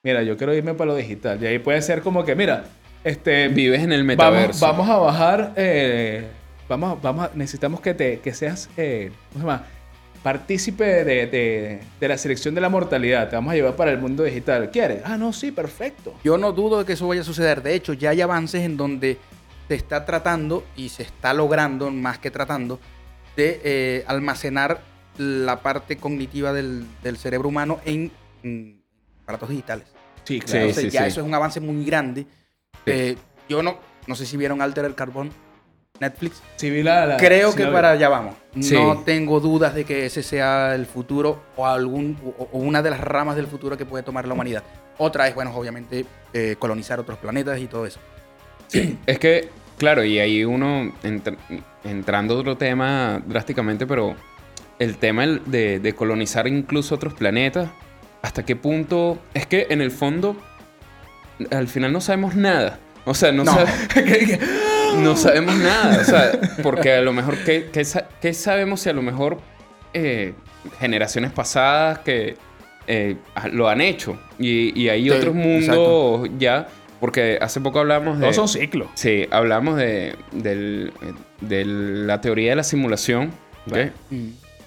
[0.04, 1.41] mira, yo quiero irme para lo digital.
[1.41, 2.65] Y ahí puede ser como que, mira,
[3.04, 4.65] este, Vives en el Vamos, metaverso.
[4.65, 5.54] vamos a bajar.
[5.56, 6.28] eh,
[6.67, 8.70] vamos, vamos a- necesitamos que, te, que seas.
[8.76, 9.65] eh, ¿Cómo se llama?
[10.24, 13.30] Partícipe de, de- de la selección de la mortalidad.
[13.30, 14.70] Te vamos a llevar para el mundo digital.
[14.72, 15.02] ¿Quieres?
[15.06, 16.15] Ah, no, sí, perfecto.
[16.24, 17.62] Yo no dudo de que eso vaya a suceder.
[17.62, 19.17] De hecho, ya hay avances en donde
[19.68, 22.80] se está tratando y se está logrando, más que tratando,
[23.36, 24.82] de eh, almacenar
[25.18, 28.12] la parte cognitiva del, del cerebro humano en,
[28.44, 28.82] en
[29.24, 29.88] aparatos digitales.
[30.24, 30.60] Sí, claro.
[30.62, 31.08] Entonces, sí, ya sí.
[31.08, 32.26] eso es un avance muy grande.
[32.86, 33.16] Eh,
[33.50, 33.78] yo no,
[34.08, 35.32] no sé si vieron Alter el Carbón,
[36.00, 36.42] Netflix.
[36.58, 38.36] Sí, vi la- la- Creo sí que la para allá vamos.
[38.60, 38.74] Sí.
[38.76, 42.92] No tengo dudas de que ese sea el futuro o algún o, o una de
[42.92, 44.64] las ramas del futuro que puede tomar la humanidad.
[45.00, 48.00] Otra es, bueno, obviamente eh, colonizar otros planetas y todo eso.
[49.06, 51.38] Es que, claro, y ahí uno entra-
[51.84, 54.16] entrando a otro tema drásticamente, pero
[54.80, 57.70] el tema de, de colonizar incluso otros planetas,
[58.22, 59.20] ¿hasta qué punto?
[59.34, 60.36] Es que en el fondo,
[61.52, 62.80] al final no sabemos nada.
[63.06, 63.54] O sea, no, No.
[63.54, 64.40] sabe-
[65.02, 66.00] no sabemos nada.
[66.02, 69.40] O sea, porque a lo mejor, ¿qué, qué sa- qué sabemos si a lo mejor
[69.94, 70.34] eh,
[70.80, 72.36] generaciones pasadas que
[72.88, 73.16] eh,
[73.54, 74.20] lo han hecho?
[74.38, 76.68] Y, y hay Sí, otros mundos ya,
[77.00, 78.24] porque hace poco hablamos de...
[78.24, 78.88] Todos son ciclos.
[78.96, 80.92] Sí, hablamos de, del-
[81.42, 83.32] de la teoría de la simulación,
[83.68, 83.78] ¿ok?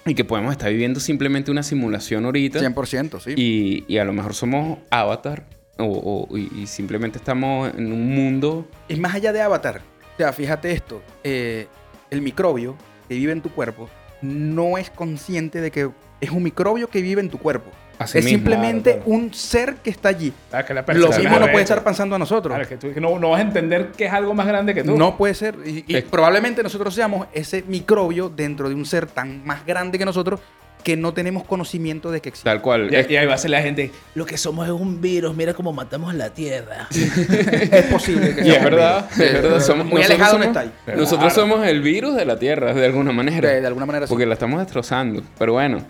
[0.05, 3.33] Y que podemos estar viviendo simplemente una simulación ahorita 100%, sí.
[3.35, 5.45] y, y a lo mejor somos avatar
[5.77, 8.67] o, y simplemente estamos en un mundo...
[8.87, 9.81] Es más allá de Avatar.
[10.13, 11.01] O sea, fíjate esto.
[11.23, 11.67] eh,
[12.11, 12.75] el microbio
[13.07, 13.89] que vive en tu cuerpo
[14.21, 15.89] no es consciente de que
[16.19, 17.71] es un microbio que vive en tu cuerpo.
[18.01, 18.37] Así es mismo.
[18.37, 19.19] simplemente Claro, claro.
[19.21, 20.33] un ser que está allí.
[20.51, 22.53] Ah, que la Lo mismo no puede estar pasando a nosotros.
[22.55, 24.83] Claro, que tú que no, no vas a entender que es algo más grande que
[24.83, 24.97] tú.
[24.97, 25.55] No puede ser.
[25.65, 29.97] Y, y Es- probablemente nosotros seamos ese microbio dentro de un ser tan más grande
[29.97, 30.39] que nosotros
[30.83, 32.49] que no tenemos conocimiento de que existe.
[32.49, 32.91] Tal cual.
[32.91, 33.91] Y, ahí va a ser la gente.
[34.15, 35.35] Lo que somos es un virus.
[35.35, 36.87] Mira cómo matamos la tierra.
[36.91, 39.59] es posible que y es verdad, es verdad.
[39.61, 40.97] Somos, Muy nosotros alejado no somos- está ahí.
[40.97, 41.49] Nosotros Claro.
[41.49, 43.49] somos el virus de la Tierra, de alguna manera.
[43.49, 44.09] De, de alguna manera sí.
[44.09, 45.21] Porque la estamos destrozando.
[45.37, 45.83] Pero bueno,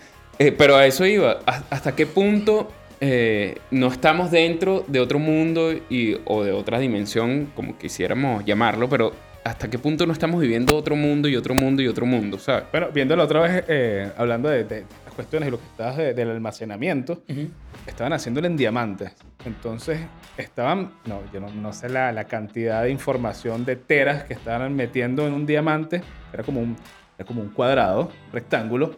[0.46, 1.38] eh, pero a eso iba.
[1.46, 6.78] ¿Has- ¿Hasta qué punto eh, no estamos dentro de otro mundo y, o de otra
[6.78, 9.12] dimensión, como quisiéramos llamarlo, pero
[9.44, 12.64] hasta qué punto no estamos viviendo otro mundo y otro mundo y otro mundo, ¿sabes?
[12.70, 16.14] Bueno, viéndolo otra vez, eh, hablando de, de las cuestiones y lo que estabas de-
[16.14, 17.48] del almacenamiento, Ujú.
[17.86, 19.12] estaban haciéndolo en diamantes.
[19.44, 19.98] Entonces
[20.36, 24.76] estaban, no, yo no, no sé la, la cantidad de información de teras que estaban
[24.76, 26.02] metiendo en un diamante.
[26.32, 26.76] Era como un,
[27.18, 28.94] era como un cuadrado, rectángulo,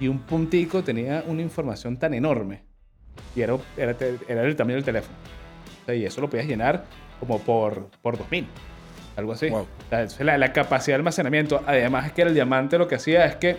[0.00, 2.62] y un puntico tenía una información tan enorme.
[3.34, 3.96] Y era, era,
[4.28, 5.16] era el tamaño del teléfono.
[5.82, 6.84] O sea, y eso lo podías llenar
[7.20, 8.46] como por, por 2000.
[9.16, 9.48] Algo así.
[9.48, 9.66] Wow.
[10.20, 13.56] La, la capacidad de almacenamiento, además es que el diamante lo que hacía es que,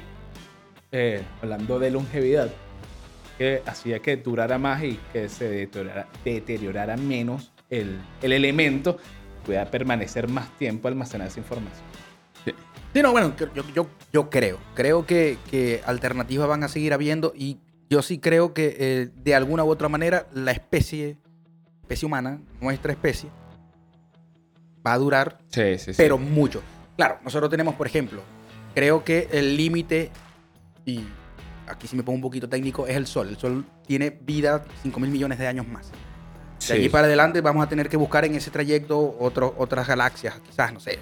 [0.92, 2.50] eh, hablando de longevidad,
[3.38, 8.98] que hacía que durara más y que se deteriorara, deteriorara menos el, el elemento,
[9.46, 11.86] pueda permanecer más tiempo almacenada esa información.
[12.46, 12.52] Sí,
[13.04, 14.58] no, bueno, yo, yo, yo creo.
[14.76, 19.36] Creo que, que alternativas van a seguir habiendo y yo sí creo que eh, de
[19.36, 21.18] alguna u otra manera la especie,
[21.82, 23.30] especie humana, nuestra especie,
[24.86, 25.98] va a durar, Sí, sí, sí.
[25.98, 26.62] pero mucho.
[26.96, 28.22] Claro, nosotros tenemos, por ejemplo,
[28.74, 30.12] creo que el límite,
[30.86, 31.02] y
[31.68, 33.30] aquí sí me pongo un poquito técnico, es el Sol.
[33.30, 35.92] El Sol tiene vida 5 mil millones de años más.
[36.60, 36.74] De Sí.
[36.74, 40.74] aquí para adelante vamos a tener que buscar en ese trayecto otro- otras galaxias, quizás,
[40.74, 40.98] no sé.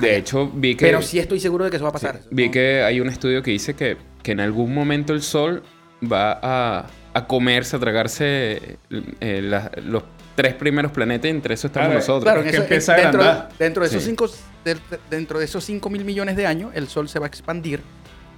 [0.00, 0.86] De hecho, vi que...
[0.86, 2.20] Pero sí estoy seguro de que eso va a pasar.
[2.22, 5.62] Sí, Vi que hay un estudio que dice que, que en algún momento el Sol
[6.10, 8.78] va a, a comerse, a tragarse
[9.20, 10.04] eh, la- los
[10.36, 12.22] tres primeros planetas y entre eso estamos Claro, nosotros.
[12.32, 13.48] Claro, Es que eso- dentro, agrandar.
[13.58, 14.08] dentro de esos Sí.
[14.10, 14.30] cinco,
[14.64, 17.28] de- de- dentro de esos 5 mil millones de años, el Sol se va a
[17.28, 17.80] expandir,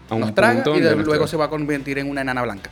[0.08, 2.42] a un nos traga punto y de- luego se va a convertir en una enana
[2.42, 2.70] blanca.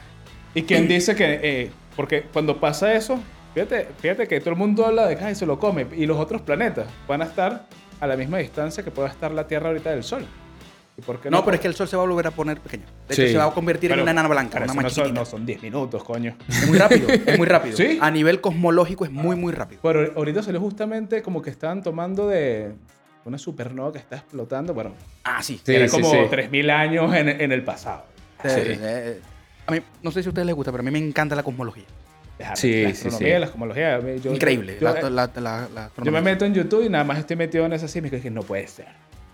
[0.54, 1.38] ¿Y quién dice que.?
[1.42, 3.20] eh, porque cuando pasa eso,
[3.54, 6.18] fíjate, fíjate que todo el mundo habla de que "Ay, se lo come y los
[6.18, 7.66] otros planetas van a estar
[8.00, 10.24] a la misma distancia que pueda estar la Tierra ahorita del Sol.
[10.96, 12.60] ¿Y por qué No, pero es que el Sol se va a volver a poner
[12.60, 12.84] pequeño.
[13.08, 13.28] De hecho, Sí.
[13.32, 15.46] se va a convertir Pero- en una enana blanca, una más no son, no son
[15.46, 16.36] 10 minutos, coño.
[16.48, 17.76] Es muy rápido, es muy rápido.
[17.76, 17.98] ¿Sí?
[18.00, 19.80] A nivel cosmológico es muy, muy rápido.
[19.82, 22.72] Pero ahorita salió justamente como que estaban tomando de
[23.24, 24.74] una supernova que está explotando.
[24.74, 24.92] Bueno,
[25.24, 25.60] Ah, sí.
[25.64, 26.16] Sí, era sí, como sí.
[26.30, 28.04] 3.000 años en, en el pasado.
[28.42, 28.48] Sí.
[28.56, 29.20] eh,
[29.66, 31.42] a mí, no sé si a ustedes les gusta, pero a mí me encanta la
[31.42, 31.84] cosmología.
[32.40, 33.40] Dejar Sí, la sí, astronomía, sí.
[33.40, 34.00] la cosmología.
[34.16, 34.76] yo- Increíble.
[34.80, 36.20] Yo, la, yo- la- la- la yo astronomía.
[36.22, 38.30] me meto en YouTube y nada más estoy metido en esa sí y me dije,
[38.30, 38.86] no puede ser.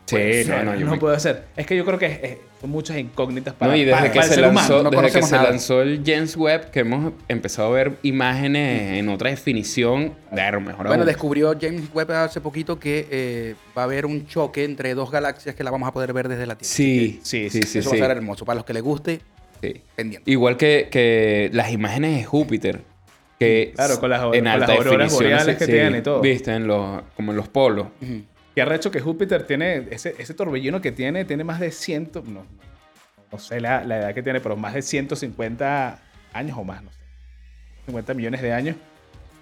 [0.07, 1.45] Sí, Puede no, ser, no, yo no me- puede ser.
[1.57, 4.23] Es que yo creo que son muchas incógnitas para, No, y desde para- que para
[4.27, 4.59] el se ser humano.
[4.61, 8.99] lanzó, no desde que se lanzó el James Webb, que hemos empezado a ver imágenes
[8.99, 11.07] en otra definición, claro, mejor Bueno, aún.
[11.09, 15.55] descubrió James Webb hace poquito que eh, va a haber un choque entre dos galaxias
[15.57, 16.73] que la vamos a poder ver desde la Tierra.
[16.75, 17.97] Sí, Sí, sí, sí, sí, Eso sí.
[17.99, 18.45] va a ser hermoso.
[18.45, 19.21] Para los que les guste,
[19.61, 19.81] sí.
[19.97, 20.31] pendiente.
[20.31, 22.83] Igual que, que las imágenes de Júpiter,
[23.38, 26.20] que Claro, con las- en con las auroras boreales que tienen y todo.
[26.20, 27.88] Viste, en los, como en los polos.
[28.01, 28.22] Ujú.
[28.55, 32.46] Qué arrecho que Júpiter tiene, ese, ese torbellino que tiene, tiene más de 100, no,
[33.31, 36.01] no sé la, la edad que tiene, pero más de 150
[36.33, 36.96] años o más, no sé.
[37.87, 38.77] 50 millones de años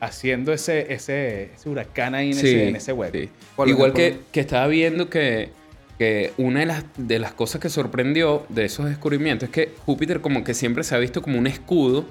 [0.00, 3.16] haciendo ese, ese, ese huracán ahí en, ese, en ese hueco.
[3.16, 3.30] sí.
[3.66, 5.50] Igual que, que estaba viendo que,
[5.98, 10.20] que una de las, de las cosas que sorprendió de esos descubrimientos es que Júpiter
[10.20, 12.04] como que siempre se ha visto como un escudo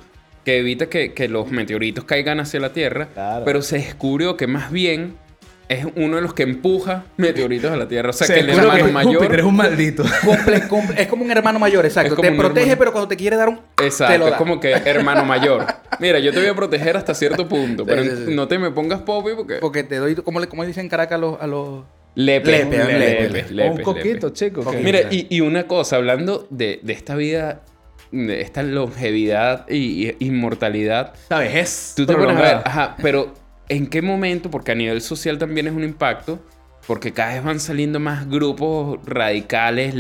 [0.46, 3.46] que evita que, que los meteoritos caigan hacia la Tierra, Claro.
[3.46, 5.16] pero se descubrió que más bien
[5.70, 8.10] es uno de los que empuja meteoritos a la Tierra.
[8.10, 9.16] O sea, Se que el hermano que mayor...
[9.16, 10.04] Júpiter es un maldito.
[10.24, 12.16] Comple- comple- es como un hermano mayor, exacto.
[12.18, 12.80] Te protege, hermano.
[12.80, 13.60] pero cuando te quiere dar un.
[13.76, 15.66] te Exacto, es como que hermano mayor.
[16.00, 18.36] Mira, yo te voy a proteger hasta cierto punto, Sí, pero sí, sí.
[18.36, 19.56] no te me pongas popi porque...
[19.62, 21.42] Porque te doy, como, le, como dicen en Caracas a los.
[21.42, 21.86] A los...
[22.16, 24.64] Lepe, Lepe, lepe, lepe, lepe, O un coquito, chico.
[24.84, 27.62] Mira, y, y una cosa, hablando de, de esta vida,
[28.30, 31.56] esta longevidad y, y inmortalidad, ¿Sabes?
[31.56, 33.34] Es tú te pones a ver, ajá, pero
[33.70, 34.52] ¿en qué momento?
[34.52, 36.40] Porque a nivel social también es un impacto,
[36.88, 39.96] porque cada vez van saliendo más grupos radicales,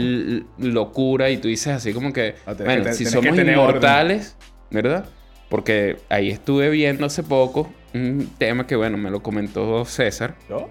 [0.58, 3.72] locura, y tú dices así como que, No, tienes bueno, te- si somos tener orden.
[3.76, 4.36] inmortales,
[4.70, 5.06] ¿verdad?
[5.50, 10.70] Porque ahí estuve viendo hace poco un tema que, bueno, me lo comentó César, ¿Yo?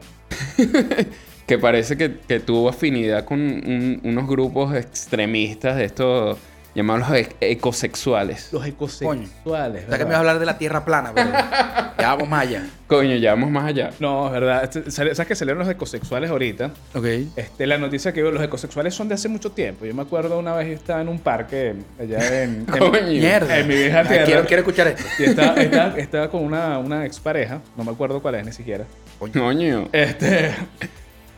[1.46, 6.38] que parece que, que tuvo afinidad con un- unos grupos extremistas de estos
[6.74, 8.48] llamados los e- ecosexuales.
[8.52, 9.84] Los ecosexuales.
[9.86, 11.30] O sea que me vas a hablar de la tierra plana, pero
[11.98, 12.62] ya vamos más allá.
[12.86, 13.90] Coño, ya vamos más allá.
[14.00, 14.64] No, es verdad.
[14.64, 16.70] Este, ¿Sabes que salieron los ecosexuales ahorita?
[16.94, 17.04] Ok.
[17.36, 19.84] Este, la noticia que los ecosexuales son de hace mucho tiempo.
[19.86, 22.90] Yo me acuerdo una vez yo estaba en un parque allá en, en- Coño.
[23.02, 23.58] Mierda.
[23.58, 24.24] En mi vieja tierra.
[24.24, 25.04] Quiero, quiero escuchar esto.
[25.18, 28.84] y estaba, estaba- estaba con una, una expareja, no me acuerdo cuál es ni siquiera.
[29.18, 29.88] Coño.
[29.92, 30.52] Este,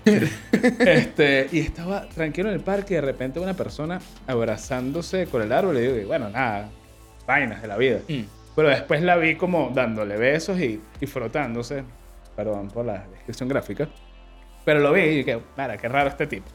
[0.53, 5.79] este, y estaba tranquilo en el parque de repente una persona abrazándose con el árbol
[5.79, 6.71] y digo, bueno, nada,
[7.27, 8.01] vainas de la vida.
[8.09, 8.23] Mm.
[8.55, 11.83] Pero después la vi como dándole besos y, y frotándose.
[12.37, 13.89] Perdón por la descripción gráfica.
[14.65, 16.47] Pero lo vi y dije, mira, qué raro este tipo.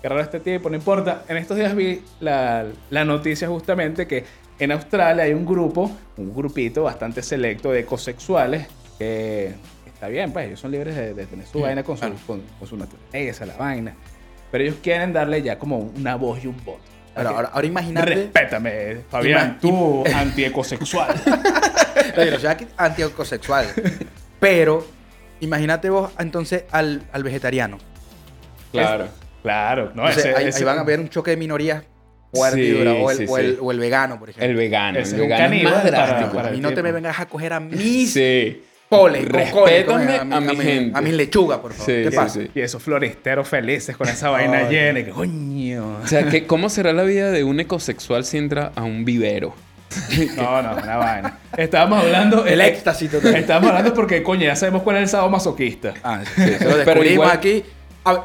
[0.00, 1.24] Qué raro este tipo, no importa.
[1.28, 4.24] En estos días vi la, la noticia justamente que
[4.58, 8.66] en Australia hay un grupo, un grupito bastante selecto de ecosexuales
[8.98, 9.52] que
[10.04, 12.68] está bien, pues ellos son libres de, de tener su vaina con su, con, con
[12.68, 13.94] su naturaleza, la vaina.
[14.50, 16.80] Pero ellos quieren darle ya como una voz y un voto.
[17.16, 18.14] Ahora, ahora, ahora imagínate.
[18.14, 21.14] Respétame, Fabián, Ima- tú antiecosexual.
[22.16, 23.66] Oye, yo soy aquí antiecosexual.
[24.40, 24.86] Pero
[25.40, 27.78] imagínate vos entonces al, al vegetariano.
[28.72, 29.06] Claro.
[29.42, 31.84] claro, no, Entonces, ese, ahí, ese- ahí van a ver un choque de minorías
[32.32, 33.58] fuerte y Sí, dura, o, el, sí, o el- sí.
[33.62, 34.50] o el vegano, por ejemplo.
[34.50, 34.98] El vegano.
[34.98, 36.34] Ese el un vegano es más caníbal para- drástico.
[36.36, 38.62] para- a mí no te me vengas a coger a mis Sí.
[38.98, 39.30] Poles, con
[39.62, 40.98] coles, con- Respétame a mi gente.
[40.98, 41.86] A mis lechugas, por favor.
[41.86, 42.40] Sí, ¿Qué sí, pasa?
[42.40, 42.50] sí.
[42.54, 44.74] Y esos floristeros felices con esa vaina Ay.
[44.74, 45.00] llena.
[45.00, 45.98] y que, coño.
[46.02, 49.54] O sea, que, ¿cómo será la vida de un ecosexual si entra a un vivero?
[50.36, 51.38] No, no, una vaina.
[51.56, 52.44] Estábamos hablando.
[52.46, 53.36] El eh, éxtasis total.
[53.36, 55.94] Estábamos hablando porque, coño, ya sabemos cuál es el sábado masoquista.
[56.02, 57.64] Ah, sí, se lo Pero descubrimos igual- aquí.
[58.04, 58.22] A ver,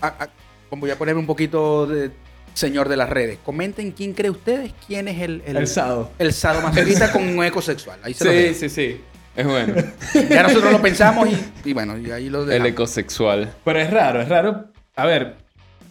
[0.00, 0.28] a- a-
[0.70, 2.10] voy a ponerme un poquito de
[2.54, 3.38] señor de las redes.
[3.44, 6.10] Comenten quién cree ustedes quién es el, El sado.
[6.18, 7.98] El sadomasoquista con un ecosexual.
[8.02, 9.00] Ahí se lo Sí, sí, sí.
[9.38, 9.74] Es bueno.
[10.28, 13.54] Ya nosotros lo pensamos y, y bueno, y ahí lo El ecosexual.
[13.64, 14.64] Pero es raro, es raro.
[14.96, 15.36] A ver,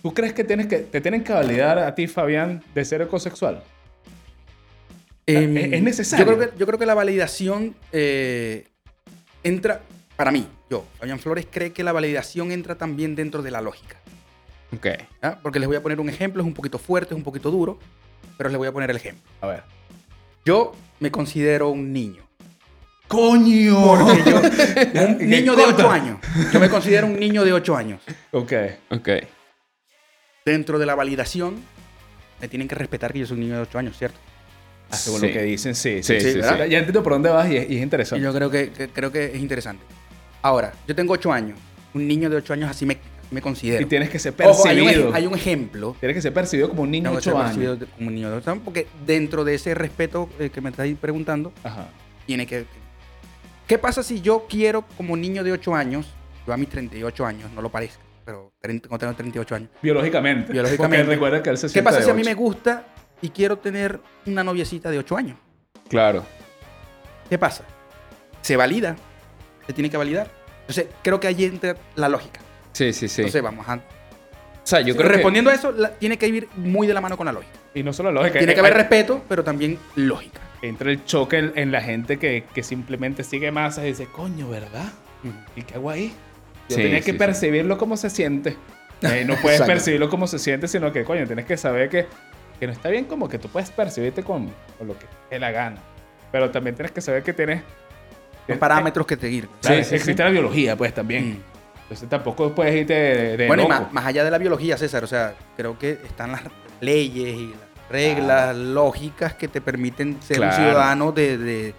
[0.03, 3.63] ¿tú crees que, tienes que te tienen que validar a ti, Fabián, de ser ecosexual?
[5.25, 6.25] Em, es- es necesario.
[6.25, 8.67] Yo creo que, yo creo que la validación eh,
[9.43, 9.81] entra,
[10.17, 13.97] para mí, yo, Fabián Flores, cree que la validación entra también dentro de la lógica.
[14.75, 14.87] Ok.
[15.21, 15.37] ¿ah?
[15.41, 17.79] Porque les voy a poner un ejemplo, es un poquito fuerte, es un poquito duro,
[18.37, 19.23] pero les voy a poner el ejemplo.
[19.39, 19.63] A ver.
[20.43, 22.26] Yo me considero un niño.
[23.07, 23.97] ¡Coño!
[23.97, 24.37] Porque yo,
[25.07, 25.85] un ¿Qué niño de corta?
[25.85, 26.17] 8 años.
[26.51, 28.01] Yo me considero un niño de 8 años.
[28.31, 28.53] Ok.
[28.89, 29.09] Ok.
[30.45, 31.55] Dentro de la validación,
[32.41, 34.17] me tienen que respetar que yo soy un niño de 8 años, ¿cierto?
[34.89, 35.27] Ah, según Sí.
[35.27, 36.01] lo que dicen, sí.
[36.03, 36.39] Sí, Sí.
[36.41, 38.23] Ya entiendo por dónde vas y es, y es Y interesante.
[38.23, 39.83] yo creo que, que- creo que es interesante.
[40.41, 41.57] Ahora, yo tengo 8 años.
[41.93, 42.97] Un niño de 8 años así me,
[43.31, 43.81] me considero.
[43.81, 45.13] Y tienes que ser Ojo, hay, un, percibido.
[45.13, 45.95] hay un ejemplo.
[45.99, 47.89] Tienes que ser percibido como un niño de Tengo que ser 8 percibido años.
[47.97, 48.63] como un niño de 8 años.
[48.63, 51.87] Porque dentro de ese respeto eh, que me estáis preguntando, Ajá.
[52.25, 52.65] tiene que...
[53.67, 56.07] ¿Qué pasa si yo quiero como niño de 8 años,
[56.45, 60.53] yo a mis 38 años, no lo parezca, pero tengo 38 años, Biológicamente.
[60.53, 61.03] Biológicamente.
[61.03, 62.85] Porque recuerda que él se ¿qué pasa si a mí me gusta
[63.21, 65.37] y quiero tener una noviecita de 8 años?
[65.89, 66.25] Claro.
[67.29, 67.65] ¿Qué pasa?
[68.41, 68.95] Se valida,
[69.65, 70.31] se tiene que validar.
[70.61, 72.39] Entonces, creo que ahí entra la lógica.
[72.71, 73.21] Sí, sí, sí.
[73.21, 73.75] Entonces, vamos a...
[73.75, 73.81] o
[74.63, 77.25] sea, yo creo Respondiendo a eso, la- tiene que ir muy de la mano con
[77.25, 77.59] la lógica.
[77.73, 78.39] Y no solo lógica.
[78.39, 80.39] Tiene eh, que haber hay- respeto, pero también lógica.
[80.61, 84.49] Entra el choque en, en la gente que, que simplemente sigue masas y dice, coño,
[84.49, 84.91] ¿verdad?
[85.55, 86.13] ¿Y qué hago ahí?
[86.69, 87.17] Yo Sí, tenía sí, que sí.
[87.17, 88.57] percibirlo como se siente.
[89.01, 92.07] Eh, no puedes percibirlo como se siente, sino que, coño, tienes que saber que,
[92.59, 95.51] que no está bien como que tú puedes percibirte con, con lo que te la
[95.51, 95.77] gana.
[96.31, 97.61] Pero también tienes que saber que tienes...
[98.47, 101.31] Los parámetros que Sí, sí, existe la biología, pues, también.
[101.31, 101.57] Mm.
[101.83, 105.03] Entonces tampoco puedes irte de, de Bueno, y más, más allá de la biología, César,
[105.03, 106.41] o sea, creo que están las
[106.81, 110.55] leyes y las reglas lógicas que te permiten ser Claro.
[110.57, 111.73] un ciudadano de, de- eh,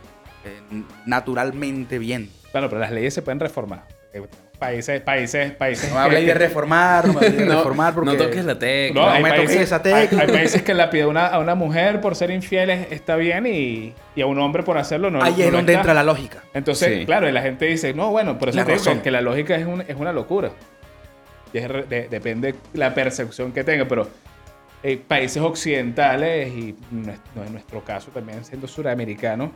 [1.07, 2.31] naturalmente bien.
[2.53, 3.85] Claro, pero las leyes se pueden reformar.
[4.12, 4.23] Eh,
[4.59, 5.88] Países, países, países...
[5.88, 8.11] No me hables que- de reformar, no me hables de no, reformar porque...
[8.11, 9.01] no toques la tecla.
[9.14, 10.23] No, me toques países, esa hay, tecla.
[10.23, 13.47] hay países que la pide una, a una mujer por ser infiel es- está bien
[13.47, 15.81] y, y a un hombre por hacerlo no Ahí no es donde está.
[15.83, 16.42] entra la lógica.
[16.55, 17.07] Entonces, Sí.
[17.07, 19.55] claro, y la gente dice, no, bueno, por eso La te digo que la lógica
[19.55, 20.51] es, un- es una locura.
[21.53, 24.09] Y es de- depende la percepción que tenga, pero
[24.83, 29.53] eh, países occidentales y nues- no, en nuestro caso también siendo suramericano,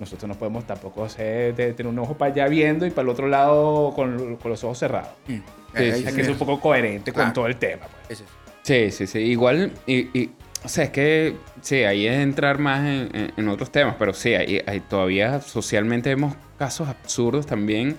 [0.00, 3.08] nosotros no podemos tampoco ser, de- tener un ojo para allá viendo y para el
[3.10, 5.10] otro lado con, con los ojos cerrados.
[5.28, 5.32] Mm.
[5.34, 5.42] Sí,
[5.74, 6.16] Ahí sí, Hay sí.
[6.16, 7.26] que ser un poco coherente Claro.
[7.28, 7.86] con todo el tema.
[8.08, 8.20] pues.
[8.20, 8.26] Es.
[8.62, 9.18] Sí, sí, sí.
[9.18, 10.30] Igual, y, y-
[10.64, 14.14] o sea, es que, sí, ahí es entrar más en, en- en otros temas, pero
[14.14, 17.96] sí, hay, hay todavía socialmente vemos casos absurdos también,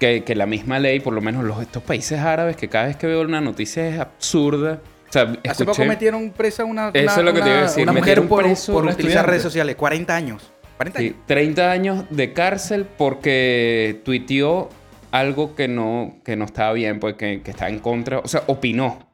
[0.00, 2.96] que, que la misma ley, por lo menos los, estos países árabes, que cada vez
[2.96, 4.80] que veo una noticia es absurda.
[5.12, 7.54] O sea, Hace escuché- poco metieron presa una, Eso una, es lo que te iba
[7.56, 9.30] a una- decir, una mujer por, preso por utilizar estudiante.
[9.30, 9.76] redes sociales.
[9.76, 10.52] 40 años.
[10.78, 11.16] 40 Sí, años.
[11.26, 14.70] 30 años de cárcel porque tuiteó
[15.10, 18.42] algo que no, que no estaba bien, pues que, que estaba en contra, o sea,
[18.46, 19.06] opinó.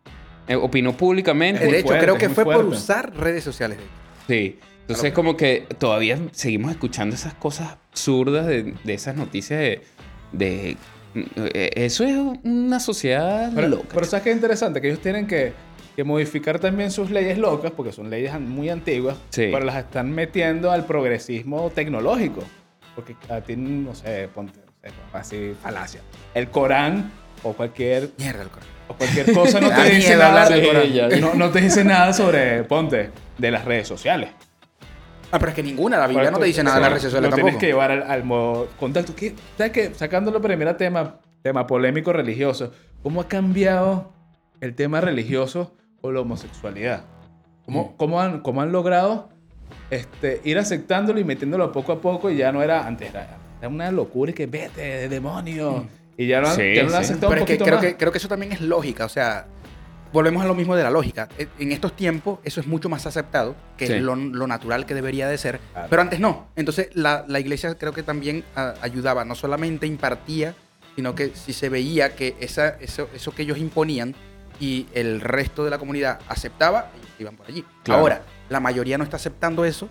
[0.46, 1.64] Eh, opinó públicamente.
[1.64, 3.78] muy De hecho, fuerte, creo que fue por usar redes sociales.
[4.28, 4.58] Sí.
[4.82, 9.82] Entonces es como que todavía seguimos escuchando esas cosas absurdas de, de esas noticias de,
[10.32, 10.76] de-
[11.14, 13.88] eh, Eso es una sociedad Pero, loca.
[13.92, 14.80] pero ¿sabes qué es interesante?
[14.80, 15.52] Que ellos tienen que,
[15.98, 19.48] que modificar también sus leyes locas, porque son leyes muy antiguas, Sí.
[19.52, 22.40] pero las están metiendo al progresismo tecnológico.
[22.94, 24.61] Porque a ti, no sé, ponte,
[25.12, 26.00] así, falacia.
[26.34, 27.11] El Corán
[27.42, 28.72] o cualquier, Mierda, el corazón.
[28.87, 31.20] o cualquier cosa no te dice nada, del Corán.
[31.20, 34.30] no, no te dice nada sobre, ponte, de las redes sociales.
[35.32, 37.28] Ah, pero es que ninguna, la Biblia no te dice nada de las redes sociales
[37.28, 37.61] Lo tienes tampoco.
[37.61, 39.16] que llevar al, al modo contacto.
[39.16, 39.92] ¿Qué- ¿Sabes qué?
[39.94, 42.72] Sacándolo primero tema, tema polémico religioso.
[43.02, 44.12] ¿Cómo ha cambiado
[44.61, 47.04] el tema religioso con la homosexualidad?
[47.64, 47.96] ¿Cómo, Mm.
[47.96, 49.28] cómo han, cómo han logrado
[49.90, 52.30] este, ir aceptándolo y metiéndolo poco a poco?
[52.30, 55.87] Y ya no era, antes era, era una locura y que vete, de demonio.
[56.16, 57.84] Y ya lo han, Sí, ya lo han aceptado Pero un es que creo, más.
[57.84, 59.04] que creo que eso también es lógica.
[59.04, 59.46] O sea,
[60.12, 61.28] volvemos a lo mismo de la lógica.
[61.38, 63.92] E- En estos tiempos eso es mucho más aceptado, que Sí.
[63.94, 65.87] es lo, lo natural que debería de ser, Claro.
[65.90, 66.46] pero antes no.
[66.56, 70.54] Entonces la, la iglesia creo que también a- ayudaba, no solamente impartía,
[70.96, 74.14] sino que si se veía que esa, eso, eso que ellos imponían
[74.61, 77.64] y el resto de la comunidad aceptaba, ellos iban por allí.
[77.83, 78.01] Claro.
[78.01, 79.88] Ahora, la mayoría no está aceptando eso,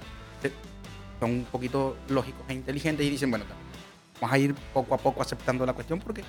[1.20, 3.46] son un poquito lógicos e inteligentes y dicen, bueno,
[4.22, 6.24] vamos a ir poco a poco aceptando la cuestión porque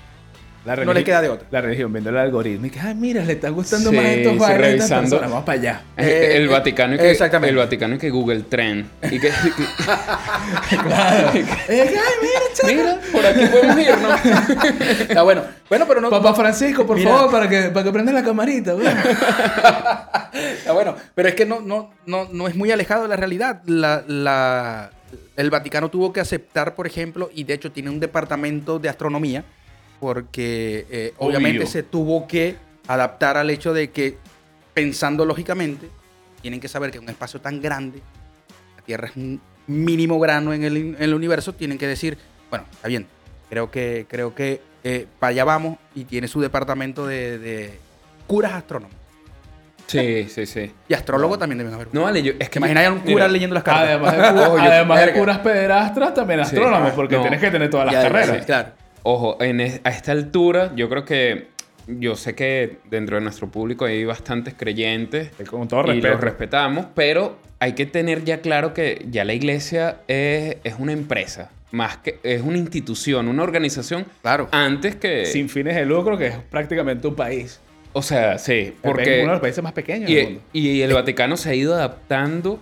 [0.76, 1.46] La no religi- queda de otra.
[1.50, 2.66] La religión, viendo el algoritmo.
[2.66, 5.00] Y que, ah, mira, le están gustando Sí, más estos sí, revisando.
[5.02, 5.30] personas.
[5.30, 5.82] Vamos para allá.
[5.96, 7.50] Eh, el eh, Vaticano y que, exactamente.
[7.50, 8.86] El Vaticano y que Google Trend.
[9.10, 9.32] Y que, Eh,
[10.94, 11.44] ay,
[12.22, 14.20] mira, mira, por aquí podemos irnos.
[15.00, 15.42] Está bueno.
[15.68, 16.10] Bueno, pero no.
[16.10, 17.10] Papá Francisco, por Mira.
[17.10, 18.74] favor, para que, para que prenda la camarita.
[20.32, 20.94] Está bueno.
[21.14, 23.62] Pero es que no, no, no, no es muy alejado de la realidad.
[23.66, 24.90] La, la-
[25.36, 29.44] el Vaticano tuvo que aceptar, por ejemplo, y de hecho tiene un departamento de astronomía,
[30.00, 32.56] porque eh, obviamente se tuvo que
[32.86, 34.16] adaptar al hecho de que,
[34.74, 35.88] pensando lógicamente,
[36.40, 38.00] tienen que saber que un espacio tan grande,
[38.76, 42.16] la Tierra es un mínimo grano en el, en el universo, tienen que decir,
[42.50, 43.06] bueno, está bien,
[43.50, 47.78] creo que, creo que eh, para allá vamos, y tiene su departamento de, de
[48.26, 48.96] curas astrónomos.
[49.88, 50.70] Sí, sí, sí.
[50.86, 51.88] Y astrólogo también deben haber.
[51.92, 53.84] No vale, yo, es ¿Te que imaginas a un cura Mira, leyendo las cartas?
[53.88, 56.54] Además de, además curas pederastras, también Sí.
[56.56, 57.22] astrónomos, porque No.
[57.22, 58.36] tienes que tener todas las carreras.
[58.38, 58.68] sí, claro.
[59.10, 61.48] Ojo, en es- a esta altura, yo creo que.
[61.86, 65.30] Yo sé que dentro de nuestro público hay bastantes creyentes.
[65.48, 66.08] Con todo y respeto.
[66.12, 70.92] los respetamos, pero hay que tener ya claro que ya la iglesia es, es una
[70.92, 74.48] empresa, más que es una institución, una organización, Claro.
[74.52, 75.24] antes que...
[75.24, 77.58] Sin fines de lucro, que es prácticamente un país.
[77.94, 79.14] O sea, sí, Porque porque...
[79.22, 80.40] uno de los países más pequeños del Y, mundo.
[80.52, 82.60] y el Vaticano se ha ido adaptando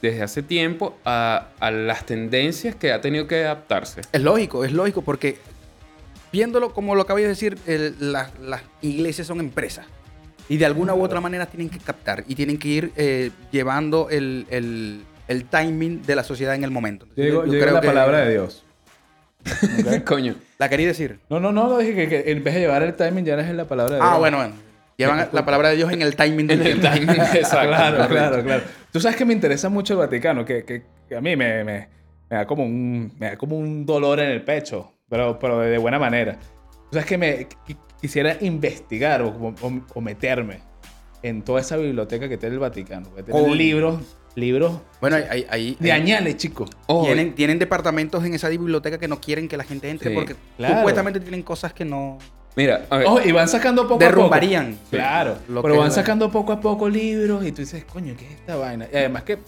[0.00, 4.00] desde hace tiempo a, a las tendencias que ha tenido que adaptarse.
[4.12, 5.36] Es lógico, es lógico, porque
[6.32, 9.86] viéndolo como lo acabas de decir, el- las, las iglesias son empresas.
[10.48, 14.08] Y de alguna u otra manera tienen que captar y tienen que ir eh, llevando
[14.10, 17.06] el, el- el timing de la sociedad en el momento.
[17.16, 18.64] Yo digo, Yo yo digo la que- palabra de Dios.
[20.04, 20.34] Coño.
[20.58, 21.18] La quería decir.
[21.28, 23.54] No, no, no, no, dije que, que en vez de llevar el timing ya es
[23.54, 24.08] la palabra de Dios.
[24.12, 24.54] Ah, bueno, bueno.
[24.96, 27.68] Llevan la palabra de Dios en el timing del En el timing, exacto.
[27.68, 28.62] claro, claro, claro.
[28.92, 31.88] Tú sabes que me interesa mucho el Vaticano, que, que- que a mí me, me-
[32.30, 35.76] me da como un, me da como un dolor en el pecho, pero, pero de,
[35.76, 36.38] buena manera.
[36.90, 40.60] Tú sabes que me qui- quisiera investigar o, o- o meterme
[41.22, 43.08] en toda esa biblioteca que tiene el Vaticano.
[43.10, 43.54] Tiene Coño.
[43.54, 44.00] libros,
[44.34, 44.72] libros
[45.02, 46.70] Bueno, ahí, ahí- de añales, chicos.
[46.86, 50.14] Ojo, tienen, tienen departamentos en esa biblioteca que no quieren que la gente entre Sí,
[50.14, 50.76] porque claro.
[50.76, 52.16] supuestamente tienen cosas que no
[52.56, 54.72] mira, a ver, Ojo, y van sacando poco a derrumbarían.
[54.76, 54.90] poco.
[54.90, 58.32] Claro, Lo pero van sacando poco a poco libros y tú dices, coño, ¿qué es
[58.32, 58.86] esta vaina?
[58.92, 59.38] Y además que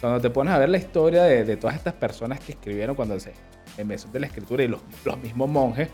[0.00, 3.18] cuando te pones a ver la historia de, de todas estas personas que escribieron cuando
[3.20, 3.32] se
[3.78, 5.88] empezó de la escritura y los, los mismos monjes,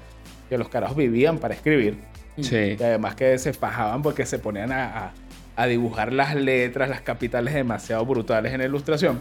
[0.48, 1.98] que los carajos vivían para escribir,
[2.40, 2.76] sí.
[2.78, 5.12] y además que se fajaban porque se ponían a, a-
[5.56, 9.20] a dibujar las letras, las capitales demasiado brutales en la ilustración.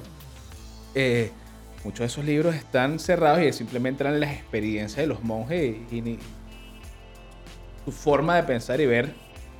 [0.93, 1.31] Eh,
[1.83, 5.95] muchos de esos libros están cerrados y simplemente eran las experiencias de los monjes y,
[5.97, 6.19] y ni-
[7.85, 9.13] su forma de pensar y ver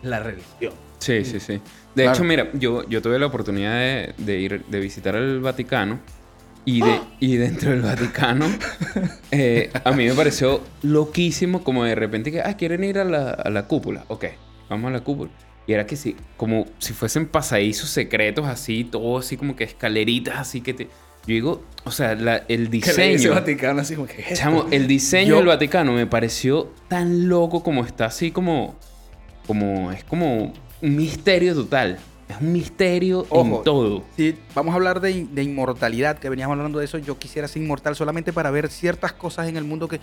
[0.04, 0.74] la religión.
[1.00, 1.54] Sí, sí, sí.
[1.96, 2.12] De Claro.
[2.14, 6.00] hecho, mira, yo, yo tuve la oportunidad de, de ir, de visitar el Vaticano
[6.68, 8.46] y, de, y dentro del Vaticano
[9.32, 13.30] eh, a mí me pareció loquísimo como de repente que, ah, quieren ir a la,
[13.32, 14.04] a la cúpula.
[14.10, 14.26] Ok,
[14.70, 15.32] vamos a la cúpula.
[15.66, 20.38] Y era que sí, como si fuesen pasadizos secretos así, todo así como que escaleritas
[20.38, 20.84] así que te...
[21.26, 23.32] Yo digo, o sea, la- el diseño...
[23.34, 24.44] Vaticano así como que "¿Qué es esto?".
[24.44, 28.78] Chamo, el diseño Yo- del Vaticano me pareció tan loco como está así como.
[29.46, 29.92] como.
[29.92, 31.98] es como un misterio total.
[32.30, 33.58] Es un misterio Ojo.
[33.60, 34.04] en todo.
[34.18, 37.48] Si vamos a hablar de, in- de inmortalidad, que veníamos hablando de eso, yo quisiera
[37.48, 40.00] ser inmortal solamente para ver ciertas cosas en el mundo que,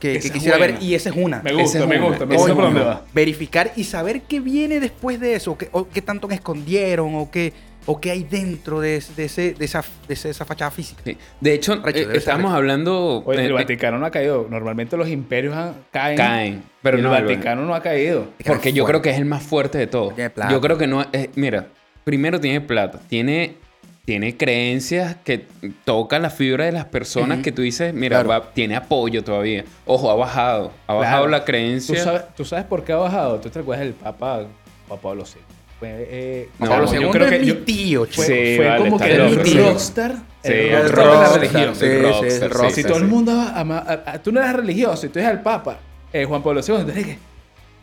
[0.00, 0.74] que- quisiera buena.
[0.74, 1.40] ver y esa es una.
[1.42, 2.06] Me gusta, es me una.
[2.08, 3.02] gusta, me gusta.
[3.14, 7.30] Verificar y saber qué viene después de eso, qué, o qué tanto me escondieron, o
[7.30, 7.52] qué,
[7.86, 11.00] o qué hay dentro de, ese- de, ese, de, esa, de esa fachada física.
[11.04, 11.16] Sí.
[11.40, 12.56] De hecho, Recho, eh, estábamos recho.
[12.58, 13.22] hablando.
[13.24, 14.46] Oye, el eh, Vaticano no ha caído.
[14.50, 16.16] Normalmente los imperios han- caen.
[16.16, 16.62] caen.
[16.82, 18.26] Pero y no, el Vaticano no ha caído.
[18.46, 20.14] Porque yo creo que es el más fuerte de todos.
[20.14, 20.52] Tiene plata.
[20.52, 21.04] Yo creo que no.
[21.12, 21.66] eh, mira,
[22.04, 23.00] primero tiene plata.
[23.08, 23.56] Tiene.
[24.02, 25.46] Tiene creencias que
[25.84, 27.44] toca la fibra de las personas Ujú.
[27.44, 28.28] que tú dices, mira, Claro.
[28.30, 29.64] va- tiene apoyo todavía.
[29.84, 30.72] Ojo, ha bajado.
[30.88, 31.30] Ha bajado Claro.
[31.30, 32.02] la ¿Tú creencia.
[32.02, 33.38] sabes, ¿Tú sabes por qué ha bajado?
[33.38, 34.46] ¿Tú te acuerdas del Papa
[34.88, 35.40] Juan Pablo II?
[35.80, 38.66] Fue, eh, No, Pablo yo II creo es que mi yo- tío, fue, Sí, fue
[38.68, 39.68] vale, como que el loco.
[39.70, 40.14] rockstar.
[40.44, 41.74] Sí, el rockstar de la rockstar, religión.
[41.74, 42.70] sí, el sí, rockstar, el sí, rockstar.
[42.72, 45.40] si todo el mundo ama, a- a- tú no eres religioso y tú eres el
[45.40, 45.78] Papa,
[46.12, 47.18] eh, Juan Pablo II, entonces ¿qué?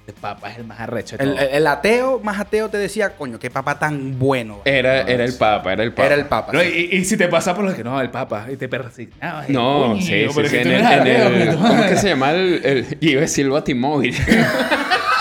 [0.08, 1.42] El Papa es el más arrecho de El, todos.
[1.44, 4.62] el- el ateo más ateo te decía, coño, qué papá tan bueno.
[4.64, 6.06] Era, era el Papa, era el Papa.
[6.06, 6.54] Era el papa.
[6.54, 6.90] No, sí.
[6.92, 9.50] y, y si te pasa por lo que no, el Papa, y te persignabas.
[9.50, 11.90] No, coño, sí, sí, sí, que en el, eres en el- ateo, que ¿Cómo es
[11.92, 14.16] que se llama el, el iba a decir el batimóvil?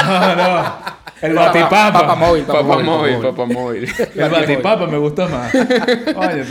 [0.06, 0.76] No, no.
[1.22, 1.92] El batipapa.
[1.92, 3.88] Papa móvil, Papá móvil, papá móvil.
[4.14, 5.54] El batipapa me gustó más.
[5.54, 6.44] Oye,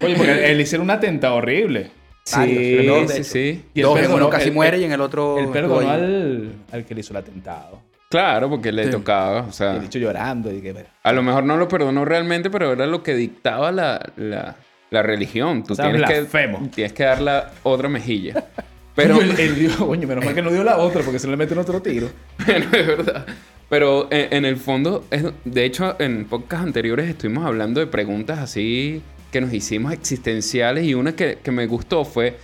[0.00, 1.90] Oye, porque él hicieron un atentado horrible.
[2.24, 3.64] Sí, sí, sí.
[3.74, 5.38] Y Dos, en perdonó- uno casi muere y en el otro.
[5.38, 7.80] Estuvo perdonó al, al que le hizo el atentado.
[8.10, 8.90] Claro, porque le Sí.
[8.90, 9.40] tocaba.
[9.40, 10.52] O sea, el dicho llorando.
[10.52, 14.00] Y que, a lo mejor no lo perdonó realmente, pero era lo que dictaba la,
[14.16, 14.54] la,
[14.90, 15.64] la religión.
[15.64, 18.44] Tú O sea, tienes, que, tienes que dar la otra mejilla.
[18.94, 21.56] Pero, él dio, coño, menos mal que no dio la otra porque se le meten
[21.56, 22.08] otro tiro.
[22.46, 23.26] Bueno, es verdad.
[23.72, 28.38] Pero en, en el fondo, es- de hecho, en podcasts anteriores estuvimos hablando de preguntas
[28.38, 29.00] así
[29.30, 32.36] que nos hicimos existenciales y una que, que me gustó fue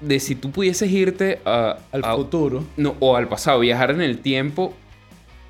[0.00, 2.64] de si tú pudieses irte a- Al a- futuro.
[2.78, 4.72] no, o al pasado, viajar en el tiempo,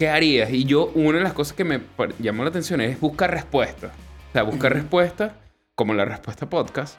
[0.00, 0.50] ¿qué harías?
[0.50, 1.78] Y yo, una de las cosas que me
[2.18, 3.92] llamó la atención es buscar respuestas.
[4.30, 5.30] O sea, buscar respuestas,
[5.76, 6.98] como la respuesta podcast,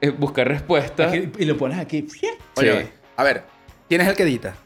[0.00, 1.14] es buscar respuestas.
[1.38, 2.08] Y lo pones aquí.
[2.56, 2.88] Oye, Sí.
[3.16, 3.44] a ver,
[3.88, 4.56] ¿quién es el que edita?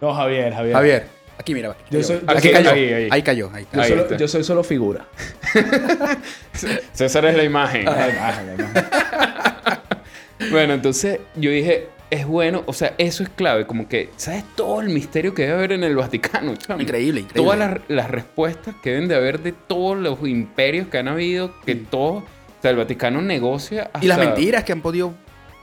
[0.00, 0.74] No, Javier, Javier.
[0.76, 1.06] Aquí
[1.40, 1.70] Aquí, mira.
[1.70, 2.04] Aquí Yo cayó.
[2.04, 2.70] soy- yo Aquí soy- cayó.
[2.70, 3.08] ahí, ahí.
[3.10, 3.50] Ahí cayó.
[3.52, 3.82] Ahí Yo, cayó.
[3.82, 4.16] Ahí solo, está.
[4.16, 5.06] yo soy solo figura.
[6.92, 7.88] César es la imagen.
[7.88, 8.84] Ay, imagen, imagen.
[10.50, 14.80] Bueno, entonces yo dije, es bueno, o sea, eso es clave, como que, ¿sabes todo
[14.80, 16.56] el misterio que debe haber en el Vaticano?
[16.56, 16.80] chamo?
[16.80, 17.42] Increíble, increíble.
[17.44, 21.54] Todas las, las respuestas que deben de haber de todos los imperios que han habido,
[21.66, 22.24] que todo, o
[22.62, 24.02] sea, el Vaticano negocia hasta...
[24.04, 25.12] Y las mentiras que han podido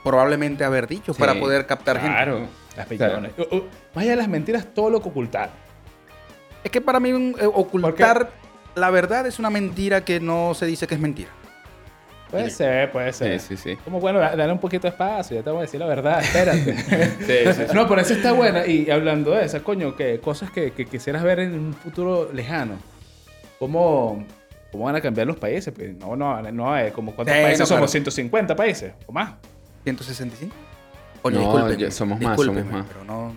[0.04, 2.14] probablemente haber dicho Sí, para poder captar gente.
[2.14, 2.46] Claro.
[2.76, 2.88] Las.
[3.36, 3.64] Uh, uh,
[3.94, 5.50] Más allá de las mentiras, todo lo que ocultaron.
[6.64, 8.30] Es que para mí un- eh, ocultar
[8.74, 11.30] la verdad es una mentira que no se dice que es mentira.
[12.30, 13.40] Puede ser, puede ser.
[13.40, 13.76] Sí, sí, sí.
[13.84, 16.20] Como bueno, da- dale un poquito de espacio, ya te voy a decir la verdad,
[16.20, 16.76] espérate.
[17.20, 17.74] Sí, sí, sí.
[17.74, 18.66] No, pero eso está buena.
[18.66, 22.74] Y hablando de esas, coño, que cosas que, que quisieras ver en un futuro lejano.
[23.58, 24.24] ¿Cómo,
[24.70, 25.72] cómo van a cambiar los países?
[25.74, 27.88] Pues no, no, no, eh, como cuántos Sí, países no, somos, claro.
[27.88, 29.32] 150 países o más.
[29.84, 30.54] 165.
[31.22, 32.84] Coño, No, somos más, somos más.
[32.86, 33.32] Pero no.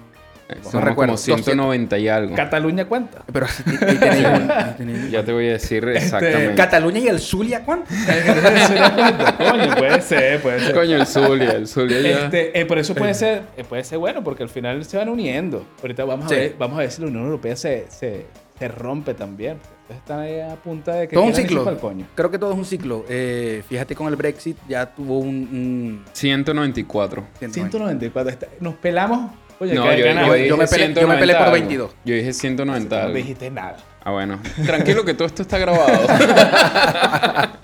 [0.58, 2.36] No Somos recuerdo, como 190 y algo.
[2.36, 3.24] Cataluña cuenta.
[3.32, 6.56] Pero así ahí tenéis un- ahí tenéis un- Ya te voy a decir Este, exactamente.
[6.56, 7.89] Cataluña y el Zulia, ¿cuánto?
[7.93, 9.38] ¿Se cuenta?
[9.38, 10.76] Coño, puede ser, puede ser.
[10.76, 12.10] Coño, el Zulia, el Zulia ya...
[12.26, 15.10] Este, eh, por eso puede ser, eh, puede ser bueno, porque al final se van
[15.10, 15.66] uniendo.
[15.82, 16.36] Ahorita vamos a, Sí.
[16.36, 18.26] ver, vamos a ver si la Unión Europea se, se,
[18.60, 19.58] se rompe también.
[19.89, 21.78] Están ahí a punta de que Todo un ciclo.
[21.80, 22.06] coño.
[22.16, 23.04] Creo que todo es un ciclo.
[23.10, 25.28] Eh, fíjate con el Brexit ya tuvo un...
[25.36, 27.24] un 194.
[27.39, 28.30] 194.
[28.32, 29.32] está- Nos pelamos.
[29.62, 31.53] Oye, No, que yo, yo me peleé- yo me 190 peleé por algo.
[31.53, 31.91] 22.
[32.03, 33.14] Yo dije 190 no algo.
[33.16, 33.78] dijiste nada.
[34.03, 34.41] Ah, bueno.
[34.66, 36.07] Tranquilo que todo esto está grabado.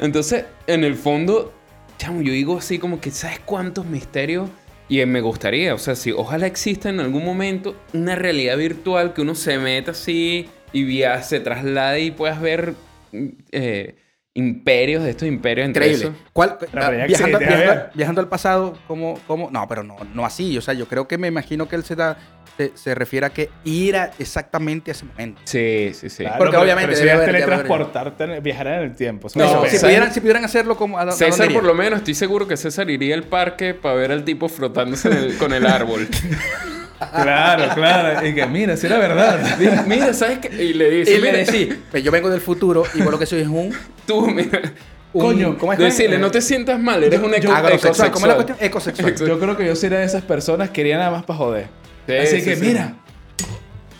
[0.00, 1.52] Entonces, en el fondo,
[1.98, 4.48] chamo, yo digo así como que, ¿sabes cuántos misterios?
[4.88, 9.22] Y me gustaría, o sea, si ojalá exista en algún momento una realidad virtual que
[9.22, 12.74] uno se meta así y via se traslade y puedas ver
[13.50, 13.96] eh,
[14.36, 16.14] imperios de estos imperios entre Increíble.
[16.18, 16.30] esos.
[16.32, 19.50] ¿Cuál, ya viajando, viajando- viajando al pasado, ¿cómo, cómo?
[19.50, 20.56] No, pero no, no así.
[20.56, 22.16] O sea, yo creo que me imagino que él se, da,
[22.58, 25.40] se, se refiere a que ir a exactamente a ese momento.
[25.44, 26.22] Sí, sí, sí.
[26.22, 29.28] Claro, Porque pero- obviamente pero si teletransportarte, viajar en el tiempo.
[29.34, 30.98] No, si, pudieran, si pudieran hacerlo como...
[30.98, 34.24] ¿a, César, por lo menos, estoy seguro que César iría al parque para ver al
[34.24, 36.06] tipo frotándose en el- con el árbol.
[36.98, 38.26] Claro, claro.
[38.26, 39.56] Y que mira, si era verdad.
[39.58, 40.62] Mira, mira, ¿sabes qué?
[40.62, 43.18] Y le dice, Y le mira, decía, pues yo vengo del futuro y vos lo
[43.18, 43.72] que soy es un...
[44.06, 44.60] tú, mira.
[45.12, 48.10] un- Coño, ¿cómo es que- Decirle, no te sientas mal, eres Yo- un eco- Agrosexual.
[48.10, 48.72] ¿Cómo es la ecosexual.
[48.72, 49.10] cuestión?
[49.10, 49.28] Ecosexual.
[49.28, 51.66] Yo creo que yo sería de esas personas que irían nada más para joder.
[52.06, 52.62] Sí, Así sí, que sí.
[52.66, 52.94] mira,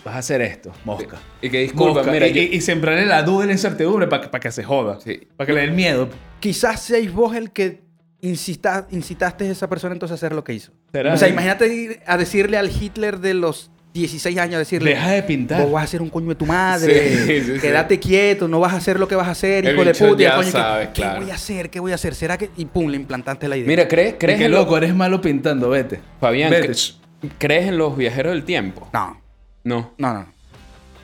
[0.03, 1.17] vas a hacer esto, mosca.
[1.41, 2.11] Y que disculpa, Mosca.
[2.11, 4.99] mira, y, yo- y- y sembrarle la duda y la incertidumbre para que se joda.
[5.03, 5.27] Sí.
[5.35, 6.09] Para que le den miedo.
[6.39, 7.81] Quizás seáis vos el que
[8.27, 10.71] incita- incitaste a esa persona entonces a hacer lo que hizo.
[10.91, 11.13] ¿Será?
[11.13, 14.91] O sea, imagínate ir a decirle al Hitler de los 16 años, decirle...
[14.91, 15.61] Deja de pintar.
[15.63, 17.09] Vos vas a hacer un coño de tu madre.
[17.17, 17.59] Sí, sí, sí.
[17.59, 20.21] Quédate quieto, no vas a hacer lo que vas a hacer, hijo de puta.
[20.21, 21.21] Ya coño ¿Qué claro.
[21.21, 21.69] voy a hacer?
[21.71, 22.13] ¿Qué voy a hacer?
[22.13, 22.51] ¿Será que...?
[22.57, 23.67] Y pum, le implantaste la idea.
[23.67, 25.99] Mira, ¿crees, crees que loco, eres malo pintando, vete.
[26.19, 26.69] Fabián, Vete.
[26.69, 26.93] ¿cre-
[27.39, 28.87] ¿crees en los viajeros del tiempo?
[28.93, 29.19] No,
[29.63, 29.93] No.
[29.97, 30.27] no, no.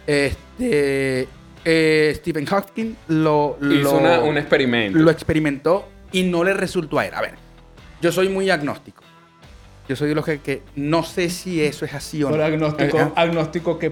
[0.06, 1.28] Este...
[1.66, 5.00] eh, Stephen Hawking lo, Hizo una- un experimento.
[5.00, 7.14] lo experimentó y no le resultó a él.
[7.14, 7.34] A ver,
[8.02, 9.04] yo soy muy agnóstico.
[9.90, 12.46] Yo soy de los que, que no sé si eso es así o Pero no.
[12.46, 13.92] agnóstico, Eh, agnóstico que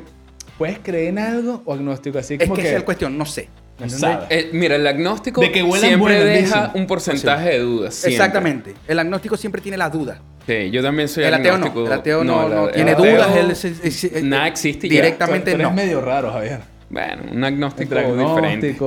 [0.57, 3.17] puedes creer en algo o agnóstico así Es como que que, esa es la cuestión,
[3.17, 3.49] no sé.
[3.79, 4.19] no.
[4.29, 6.81] Eh, mira, el agnóstico De que siempre buenas, deja dicen.
[6.81, 7.95] un porcentaje de dudas.
[7.95, 8.13] siempre.
[8.15, 8.73] Exactamente.
[8.87, 10.21] El agnóstico siempre tiene la duda.
[10.47, 11.65] Sí, yo también soy El ateo no.
[11.65, 11.85] agnóstico.
[11.87, 13.35] El ateo no, la- no el tiene ateo- dudas.
[13.35, 14.93] él es- es- es- nada existe ya.
[14.95, 15.71] Directamente no.
[15.71, 16.59] medio raro, Javier.
[16.89, 18.77] Bueno, un agnóstico diferente.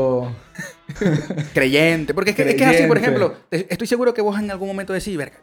[1.54, 2.14] Creyente.
[2.14, 3.36] Porque es que, es que es así, por ejemplo.
[3.50, 5.36] Estoy seguro que vos en algún momento decís, verga,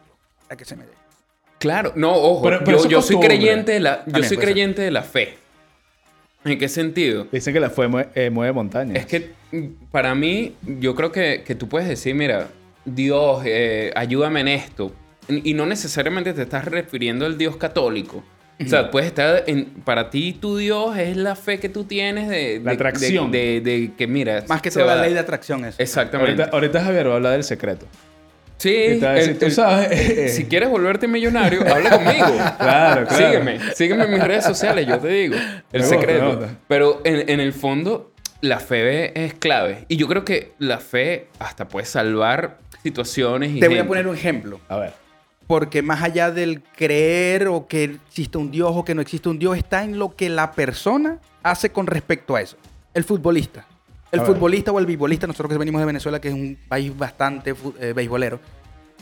[0.49, 0.91] a que se me dé.
[1.59, 4.45] Claro, no, ojo, Pero- pero yo, soy creyente de la, yo También soy ser.
[4.45, 5.37] creyente de la fe.
[6.43, 7.27] ¿En qué sentido?
[7.31, 8.97] Dicen que la fue mue- eh, mueve montañas.
[8.97, 9.31] Es que
[9.91, 12.47] para mí, yo creo que, que tú puedes decir, mira,
[12.83, 14.91] Dios, eh, ayúdame en esto.
[15.27, 18.23] Y y no necesariamente te estás refiriendo al Dios católico.
[18.65, 19.65] O sea, puedes estar en...
[19.83, 22.59] Para ti, tu Dios es la fe que tú tienes de...
[22.63, 23.31] La de- atracción.
[23.31, 24.43] De, de- de que, mira...
[24.47, 25.81] Más que se todo va la a ley de atracción eso.
[25.81, 26.41] Exactamente.
[26.43, 27.85] Ahorita, ahorita Javier va a hablar del secreto.
[28.57, 32.27] Sí, el- tú el- sabes, si quieres volverte millonario, habla conmigo.
[32.59, 33.09] Claro, claro.
[33.09, 35.35] Sígueme, sígueme en mis redes sociales, yo te digo.
[35.35, 36.27] El Me gusta, secreto.
[36.27, 36.49] gusta.
[36.67, 39.85] Pero en, en el fondo, la fe es clave.
[39.87, 43.87] Y yo creo que la fe hasta puede salvar situaciones y Te voy a gente.
[43.87, 44.59] poner un ejemplo.
[44.69, 44.93] A ver.
[45.51, 49.37] Porque más allá del creer o que existe un Dios o que no existe un
[49.37, 52.55] Dios, está en lo que la persona hace con respecto a eso.
[52.93, 53.65] El futbolista.
[54.13, 54.31] El A ver.
[54.31, 57.91] futbolista o el beisbolista, nosotros que venimos de Venezuela, que es un país bastante eh,
[57.93, 58.39] beisbolero,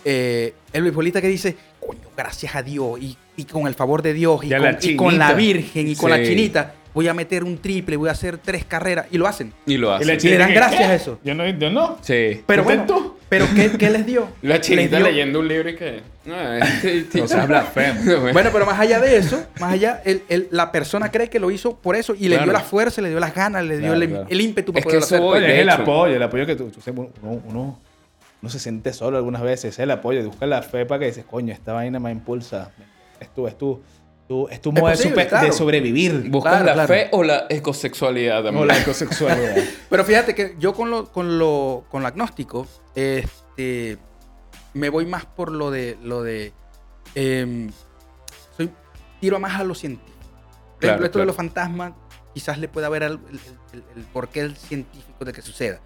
[0.04, 4.14] eh, el beisbolista que dice, coño, gracias a Dios y, y con el favor de
[4.16, 5.34] Dios y, Y con, la y con la chinita.
[5.38, 6.18] Virgen y con Sí.
[6.18, 9.54] la chinita, voy a meter un triple, voy a hacer tres carreras y lo hacen.
[9.68, 10.04] Y lo hace.
[10.06, 10.88] la le dan gracias ¿qué?
[10.88, 11.20] a eso.
[11.24, 11.48] Yo no.
[11.48, 12.00] Yo no.
[12.02, 12.42] Sí.
[12.48, 13.19] Pero ¿Fuiste bueno?
[13.30, 14.28] Pero ¿qué, qué les dio?
[14.42, 16.02] La chinita dio- leyendo un libro y que...
[16.26, 16.36] No,
[17.12, 18.02] tipo- O sea, blasfemo.
[18.34, 21.50] Bueno, pero más allá de eso, más allá, el- el- la persona cree que lo
[21.52, 22.44] hizo por eso y le Claro.
[22.46, 24.26] dio la fuerza, le dio las ganas, le dio Claro, el, claro.
[24.30, 25.50] el ímpetu para Es que poderlo eso hacer.
[25.52, 26.82] es el apoyo, el apoyo que tú, tú-
[27.24, 27.80] uno, uno,
[28.42, 31.26] uno se siente solo algunas veces, es el apoyo, busca la fe para que dices,
[31.30, 32.72] coño, esta vaina me impulsa,
[33.20, 33.82] es tu, es tu,
[34.30, 35.46] tu- es tu Es modo de, posible, super- claro.
[35.48, 36.30] de sobrevivir.
[36.30, 36.88] ¿Buscas Claro, la claro.
[36.88, 38.64] fe o la ecosexualidad también?
[38.64, 39.56] O la ecosexualidad.
[39.90, 43.98] Pero fíjate que yo con lo, con lo, con lo agnóstico, este,
[44.76, 46.54] me voy más por lo de, lo de,
[47.16, 47.72] em,
[48.56, 48.70] soy,
[49.20, 50.16] tiro más a lo científico.
[50.76, 51.24] Por ejemplo, esto claro.
[51.24, 51.94] de los fantasmas,
[52.34, 53.40] quizás le pueda ver el, el-
[53.74, 55.80] el- el porqué científico de que suceda.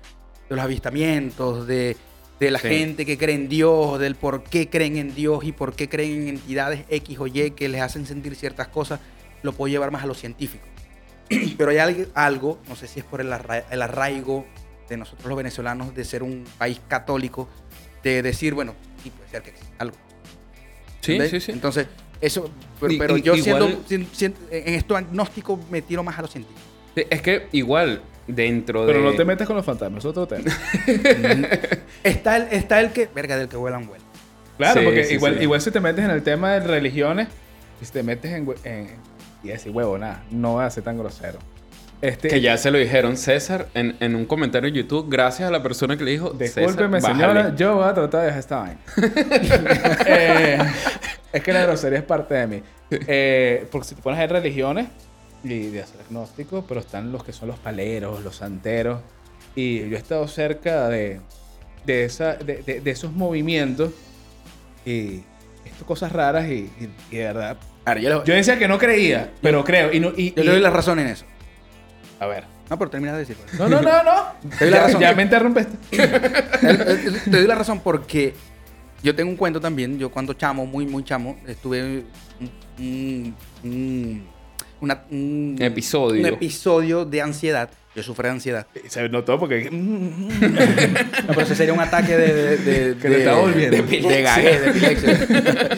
[0.50, 1.96] De los avistamientos, de,
[2.44, 2.68] de la Sí.
[2.70, 6.22] gente que cree en Dios, del por qué creen en Dios y por qué creen
[6.24, 9.00] en entidades X o Y que les hacen sentir ciertas cosas,
[9.42, 10.66] lo puedo llevar más a lo científico.
[11.58, 14.46] Pero hay algo, no sé si es por el, arra- el arraigo
[14.90, 17.50] de nosotros los venezolanos de ser un país católico,
[18.04, 19.96] de decir, bueno, sí puede ser que exista algo.
[21.02, 21.52] Sí, sí, sí.
[21.52, 21.88] Entonces,
[22.22, 23.44] eso, pero, Y- pero y- yo igual-
[23.88, 26.60] siendo, sien- sien- en esto agnóstico me tiro más a lo científico.
[26.96, 29.04] Es que igual, dentro Pero de...
[29.06, 30.44] no te metas con los fantasmas, es otro tema.
[32.04, 34.06] Está el, está el que, verga, del que vuelan, vuelan.
[34.58, 35.44] Claro, Sí, porque sí, igual, sí.
[35.44, 37.28] igual si te metes en el tema de religiones,
[37.82, 38.88] si te metes en, en
[39.44, 41.40] y decir huevo, nada, no va a ser tan grosero.
[42.02, 45.52] Este, Que ya se lo dijeron César en, en un comentario en YouTube, gracias a
[45.52, 46.32] la persona que le dijo.
[46.32, 47.58] Discúlpeme, "César, señora, bájale".
[47.58, 48.80] yo voy a tratar de dejar esta vaina.
[50.06, 50.58] Eh,
[51.32, 52.64] es que la grosería es parte de mí.
[52.92, 54.88] Eh, porque si te pones a ver religiones
[55.44, 59.02] y de hacer agnóstico, pero están los que son los paleros, los santeros.
[59.56, 61.20] Y yo he estado cerca de,
[61.86, 63.92] de, esa, de, de- de esos movimientos
[64.86, 65.22] y
[65.66, 67.58] esto cosas raras y, y- y de verdad.
[67.86, 69.92] Ahora, yo, le- Yo decía que no creía, pero creo.
[69.94, 71.26] Y no, y, yo le doy la razón en eso.
[72.20, 72.46] A ver.
[72.70, 73.44] No, pero termina de decirlo.
[73.60, 74.50] No, no, no, no.
[74.58, 75.02] Te doy la ya, razón.
[75.02, 75.78] ya me interrumpiste.
[75.98, 78.34] Te doy la razón porque
[79.04, 80.00] yo tengo un cuento también.
[80.00, 82.06] Yo cuando chamo, muy, muy chamo, estuve un,
[82.80, 84.28] un- un-
[84.84, 86.20] una- un- Episodio.
[86.22, 87.70] un episodio de ansiedad.
[87.96, 88.68] Yo sufrí de ansiedad.
[88.88, 89.70] Se notó porque.
[89.72, 92.34] No, pero ese sería un ataque de...
[92.34, 93.78] de, de- Que te de- está volviendo.
[93.78, 95.70] De, de de epilepsia.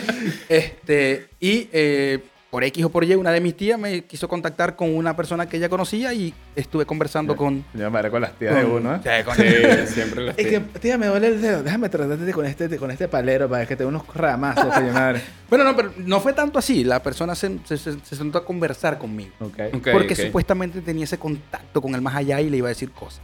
[0.50, 2.20] este, y eh,
[2.56, 5.46] por X o por Y, una de mis tías me quiso contactar con una persona
[5.46, 7.66] que ella conocía y estuve conversando con...
[7.74, 9.00] Yo madre con las tías de con- uno, ¿eh?
[9.04, 9.44] Sí, con- Sí,
[9.94, 11.64] siempre las Es que, tía, me duele el dedo.
[11.64, 15.22] Déjame tratarte con este, con este palero para que te dé unos ramazos, coño madre.
[15.50, 16.86] Bueno, no, pero no fue tanto así.
[16.86, 19.32] La persona se, se- se- se sentó a conversar conmigo.
[19.42, 19.60] Ok.
[19.74, 20.20] Ok, porque ok.
[20.22, 23.20] supuestamente tenía ese contacto con el más allá y le iba a decir cosas.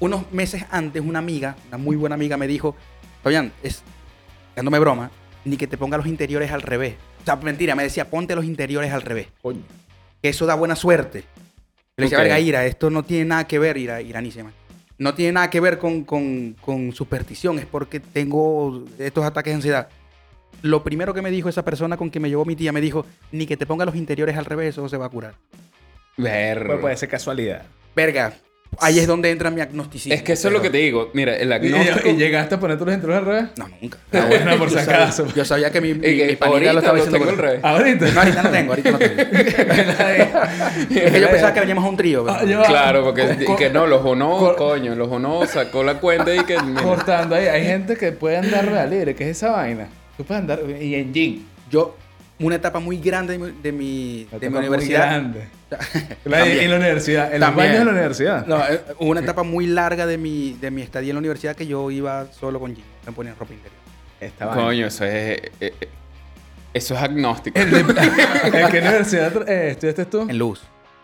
[0.00, 2.74] Unos meses antes, una amiga, una muy buena amiga, me dijo,
[3.22, 3.82] Fabián, es,
[4.56, 5.10] dándome broma,
[5.44, 6.94] ni que te ponga los interiores al revés.
[7.24, 9.28] O sea, mentira, me decía, ponte los interiores al revés.
[9.40, 9.62] Coño.
[10.20, 11.22] Que eso da buena suerte.
[11.22, 11.26] Yo
[11.96, 14.52] le decía, verga, Ira, esto no tiene nada que ver, Ira, Iraní se llama.
[14.98, 19.54] No tiene nada que ver con, con, con superstición, es porque tengo estos ataques de
[19.56, 19.88] ansiedad.
[20.60, 23.06] Lo primero que me dijo esa persona con quien me llevó mi tía, me dijo,
[23.32, 25.34] ni que te ponga los interiores al revés, eso se va a curar.
[26.18, 26.66] Ver.
[26.66, 27.62] Pues puede ser casualidad.
[27.96, 28.34] Verga,
[28.80, 30.14] ahí es donde entra mi agnosticismo.
[30.14, 31.10] Es que eso es lo que te digo.
[31.14, 32.08] Mira, el ¿Y, agnóstico.
[32.08, 33.44] y llegaste a ponerte los enteros al revés?
[33.56, 33.98] No, nunca.
[34.12, 35.26] Ah, bueno, por si Yo sabía- acaso.
[35.34, 37.36] Yo sabía que mi, mi, y que mi panita lo estaba lo diciendo tengo al
[37.36, 37.60] por- revés.
[37.64, 38.06] Ahorita.
[38.12, 39.22] No, ahorita no tengo, ahorita no tengo.
[41.04, 42.24] es que yo pensaba que veníamos a un trío.
[42.24, 42.40] ¿verdad?
[42.42, 45.82] Ah, yo- Claro, porque Co- y que no, los honó, co- coño, los honó, sacó
[45.82, 46.60] la cuenta y que.
[46.60, 47.46] mira, Cortando ahí.
[47.46, 49.14] Hay gente que puede andar real libre.
[49.14, 49.88] ¿Qué es esa vaina?
[50.16, 50.60] Tú puedes andar.
[50.80, 51.46] Y en jean.
[51.70, 51.96] Yo,
[52.46, 55.06] una etapa muy grande de mi, de mi, de mi etapa muy universidad.
[55.06, 55.48] grande.
[56.24, 57.34] En la universidad.
[57.34, 57.40] En También.
[57.40, 58.46] los baños de la universidad.
[58.46, 61.56] No, eh, hubo una etapa muy larga de mi, de mi estadía en la universidad
[61.56, 62.86] que yo iba solo con jeans.
[63.06, 64.54] Me ponía ropa interior.
[64.54, 65.12] Coño, eso es.
[65.12, 65.72] eh, eh,
[66.72, 67.58] eso es agnóstico.
[67.60, 67.68] ¿En
[68.70, 70.22] qué universidad eh, estudiaste tú?
[70.28, 70.62] En luz.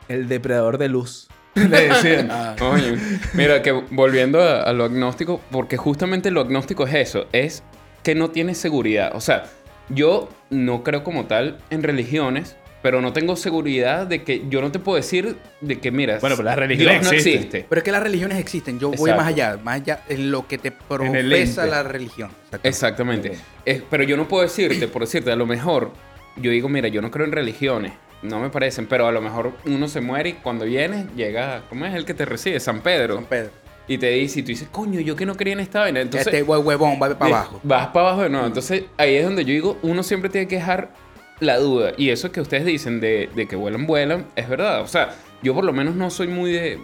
[0.08, 1.28] El depredador de luz.
[1.54, 2.28] Le decían.
[2.30, 2.96] Ah, Coño.
[3.34, 7.62] Mira, que volviendo a, a lo agnóstico, porque justamente lo agnóstico es eso, es
[8.02, 9.12] que no tienes seguridad.
[9.14, 9.44] O sea,
[9.90, 14.72] yo no creo como tal en religiones, pero no tengo seguridad de que yo no
[14.72, 17.34] te puedo decir de que, mira, Bueno, pero la religión Dios no existe.
[17.34, 17.66] existe.
[17.68, 18.78] Pero es que las religiones existen.
[18.80, 22.30] Yo voy más allá, más allá en lo que te profesa la religión.
[22.62, 23.32] Exactamente.
[23.66, 25.92] Es- pero yo no puedo decirte, por decirte, a lo mejor
[26.36, 29.52] yo digo, mira, yo no creo en religiones, no me parecen, pero a lo mejor
[29.66, 32.60] uno se muere y cuando viene llega, ¿cómo es el que te recibe?
[32.60, 33.16] San Pedro.
[33.16, 33.50] San Pedro.
[33.92, 36.00] Y te dice, y tú dices, coño, yo que no creía en esta vaina.
[36.00, 37.60] Entonces, este hue- huevón va para abajo.
[37.64, 38.46] Vas para abajo de nuevo.
[38.46, 40.92] Entonces, ahí es donde yo digo, uno siempre tiene que dejar
[41.40, 41.92] la duda.
[41.96, 44.82] Y eso que ustedes dicen de, de que vuelan, vuelan, es verdad.
[44.82, 46.78] O sea, yo por lo menos no soy muy de,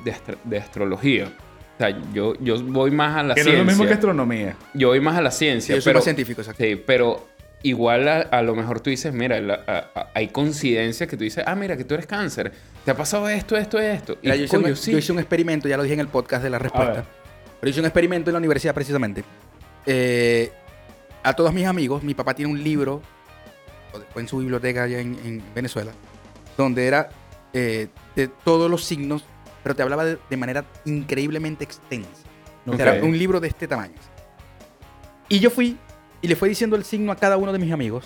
[0.44, 1.26] de astrología.
[1.26, 3.58] O sea, yo, yo voy más a la Que no es ciencia.
[3.58, 4.56] lo mismo que astronomía.
[4.74, 5.74] Yo voy más a la Sí, ciencia.
[5.76, 6.64] yo soy pero, más científico, exacto.
[6.64, 7.28] Sí, pero
[7.62, 11.24] igual a, a lo mejor tú dices, mira, la- a- a- hay coincidencias que tú
[11.24, 12.52] dices, ah, mira, que tú eres cáncer.
[12.84, 14.16] Te ha pasado esto, esto, esto.
[14.22, 14.92] Mira, y yo, hice coño, un, sí.
[14.92, 17.04] yo hice un experimento, ya lo dije en el podcast de la respuesta.
[17.60, 19.24] Pero hice un experimento en la universidad precisamente.
[19.86, 20.52] Eh,
[21.22, 23.02] a todos mis amigos, mi papá tiene un libro,
[23.92, 25.90] o después en su biblioteca allá en, en Venezuela,
[26.56, 27.08] donde era
[27.52, 29.24] eh, de todos los signos,
[29.62, 32.10] pero te hablaba de, de manera increíblemente extensa.
[32.66, 32.94] O sea.
[32.96, 33.94] Era un libro de este tamaño.
[35.28, 35.76] Y yo fui
[36.26, 38.04] y le fui diciendo el signo a cada uno de mis amigos.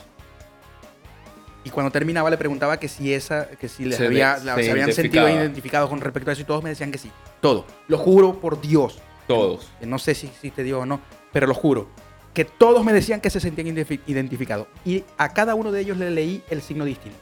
[1.65, 4.55] Y cuando terminaba le preguntaba que si esa, que si les Se había, de- la-
[4.57, 7.11] se se habían sentido identificados con respecto a eso y todos me decían que sí.
[7.41, 7.65] Todo.
[7.89, 8.99] Lo juro por Dios.
[9.27, 9.71] Todos.
[9.81, 11.01] que No sé si existe Dios o no,
[11.33, 11.89] pero lo juro.
[12.35, 14.67] Que todos me decían que se sentían identifi- identificados.
[14.85, 17.19] Y a cada uno de ellos le leí el signo distinto.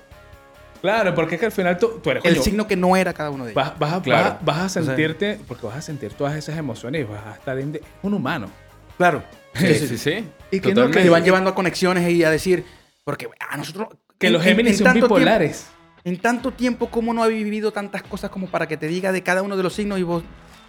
[0.81, 3.13] Claro, porque es que al final tú, tú eres El coño, signo que no era
[3.13, 3.63] cada uno de ellos.
[3.63, 4.39] Vas, vas a- Claro.
[4.43, 7.59] vas a- sea- sentirte, porque vas a sentir todas esas emociones y vas a estar
[7.59, 8.49] en de- un humano.
[8.97, 9.23] Claro.
[9.59, 10.25] Sí, sí, sí.
[10.51, 10.91] Y que no.
[10.91, 12.65] Que te van llevando a conexiones y a decir,
[13.05, 13.89] porque a nosotros...
[14.19, 15.65] Que en- los Géminis son bipolares.
[15.65, 19.13] tiempo- en tanto tiempo, ¿cómo no ha vivido tantas cosas como para que te diga
[19.13, 20.23] de cada uno de los signos y vos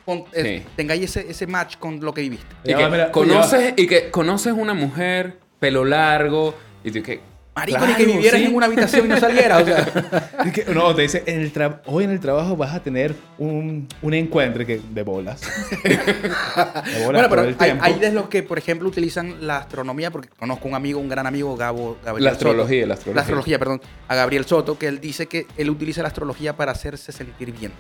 [0.06, 0.70] pon- eh, Sí.
[0.76, 2.48] tengáis ese, ese match con lo que viviste?
[2.66, 7.02] Y Ya que va, mira, conoces, y que conoces una mujer, pelo largo, y tú
[7.04, 7.22] que...
[7.56, 8.46] Marico, claro, ni que vivieras sí.
[8.48, 9.64] en una habitación y no salieras.
[9.64, 12.74] O sea, Es que- no, te dice, en el tra- hoy en el trabajo vas
[12.74, 15.42] a tener un, un encuentro que, de bolas.
[15.84, 15.98] de
[17.06, 20.68] bolas Bueno, pero el hay, de los que, por ejemplo, utilizan la astronomía, porque conozco
[20.70, 22.50] un amigo, un gran amigo, Gabo Gabriel La Soto.
[22.50, 23.16] astrología, la astrología.
[23.16, 26.72] La astrología, perdón, a Gabriel Soto, que él dice que él utiliza la astrología para
[26.72, 27.72] hacerse sentir bien.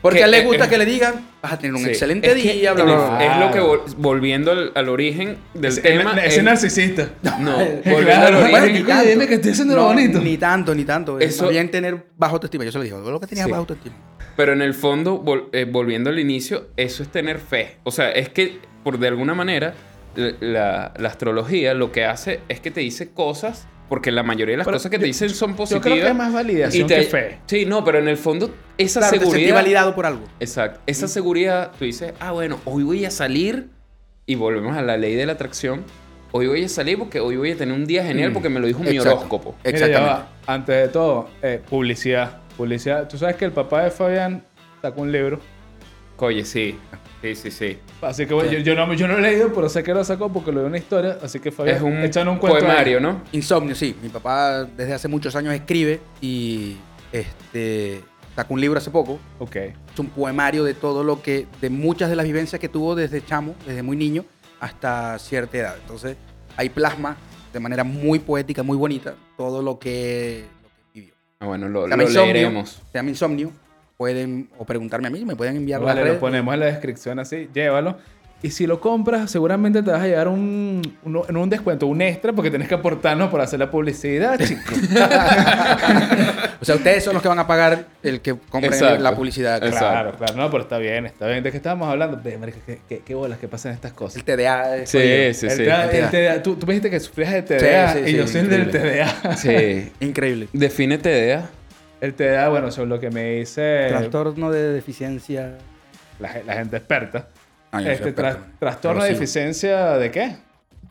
[0.00, 1.88] Porque Que, a él le gusta que le digan, vas a tener un Sí.
[1.88, 3.24] excelente Es día, bla, bla, bla, bla.
[3.24, 3.84] Es lo que, Claro.
[3.84, 6.12] vol- volviendo al, al origen del Ese- tema...
[6.24, 7.08] ese es- narcisista.
[7.40, 8.86] No, Claro, volviendo al bueno, origen...
[9.08, 10.20] dime que estoy haciendo lo bonito.
[10.20, 11.18] Ni tanto, ni tanto.
[11.18, 12.64] Es Eso- más bien tener bajo autoestima.
[12.64, 13.50] Yo se lo digo, lo que tenía Sí.
[13.50, 13.96] bajo autoestima.
[14.36, 17.78] Pero en el fondo, vol- eh, volviendo al inicio, eso es tener fe.
[17.82, 19.74] O sea, es que, por de alguna manera,
[20.14, 24.52] la, la- la astrología lo que hace es que te dice cosas, porque la mayoría
[24.54, 25.82] de las Pero cosas que yo- te dicen son Yo positivas.
[25.84, 27.38] creo que es más validación y te- que fe.
[27.46, 29.54] Sí, no, pero en el fondo, esa Claro, te seguridad.
[29.54, 30.24] validado por algo.
[30.40, 30.80] Exacto.
[30.86, 33.68] Esa seguridad, tú dices, ah, bueno, hoy voy a salir,
[34.26, 35.84] y volvemos a la ley de la atracción.
[36.32, 38.60] Hoy voy a salir porque hoy voy a tener un día genial Mm, porque me
[38.60, 39.54] lo dijo mi horóscopo.
[39.64, 40.12] Mira, Exactamente.
[40.14, 40.28] va.
[40.46, 42.36] Antes de todo, eh, publicidad.
[42.58, 43.08] Publicidad.
[43.08, 44.42] Tú sabes que el papá de Fabián
[44.82, 45.40] sacó un libro.
[46.18, 46.78] Oye, sí.
[47.22, 47.78] Sí, sí, sí.
[48.00, 50.04] Así que bueno, yo, yo no, yo no lo he leído, pero sé que lo
[50.04, 51.18] sacó porque lo dio una historia.
[51.22, 52.60] Así que Fabián, Es un un cuento.
[52.60, 53.02] poemario, ahí.
[53.02, 53.22] ¿no?
[53.32, 53.96] Insomnio, sí.
[54.02, 56.76] Mi papá desde hace muchos años escribe y
[57.12, 58.02] este
[58.36, 59.56] sacó un libro hace poco Ok.
[59.56, 63.24] es un poemario de todo lo que, de muchas de las vivencias que tuvo desde
[63.24, 64.24] chamo, desde muy niño
[64.60, 65.76] hasta cierta edad.
[65.80, 66.16] Entonces,
[66.56, 67.16] ahí plasma
[67.52, 71.14] de manera muy poética, muy bonita, todo lo que, lo que vivió.
[71.40, 72.80] Ah, bueno, lo, lo leeremos.
[72.92, 73.50] Se llama Insomnio.
[73.98, 76.18] Pueden, o preguntarme a mí, me pueden enviar Vale, lo redes.
[76.20, 77.98] ponemos en la descripción así, llévalo.
[78.40, 80.80] Y si lo compras, seguramente te vas a llevar un,
[81.28, 84.78] en un descuento, un extra, porque tienes que aportarnos por hacer la publicidad, chicos.
[86.60, 89.02] O sea, ustedes son los que van a pagar el que compren Exacto.
[89.02, 89.56] la publicidad.
[89.56, 89.78] Exacto.
[89.88, 91.42] claro, claro, no, pero está bien, está bien.
[91.42, 92.20] ¿De qué estábamos hablando?
[92.22, 94.18] Ve, marica, qué, qué, qué bolas que pasan estas cosas.
[94.18, 94.86] El TDA.
[94.86, 95.34] Sí, jodido.
[95.34, 95.64] sí, El sí.
[95.64, 96.10] TDA, el TDA.
[96.10, 98.40] TDA, tú, tú me dijiste que sufrías de TDA Sí, sí, y yo sí, soy
[98.42, 98.70] el del.
[98.70, 99.36] TDA.
[99.36, 99.92] Sí.
[99.98, 100.48] Increíble.
[100.52, 101.50] Defínete idea.
[102.00, 105.58] El TDA, bueno, sobre lo que me dice Trastorno de deficiencia.
[106.20, 107.28] la, la gente experta.
[107.72, 110.36] Ah, este, tra- trastorno de deficiencia de qué?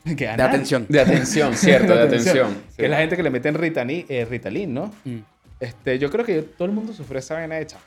[0.05, 0.49] ¿Qué De anal?
[0.49, 0.85] atención.
[0.89, 2.53] De atención, cierto, de atención.
[2.53, 2.83] Que Sí.
[2.83, 4.93] es la gente que le meten Ritalin, eh, Ritalin ¿no?
[5.05, 5.17] Mm.
[5.59, 7.77] Este, yo creo que todo el mundo sufre esa vaina hecha.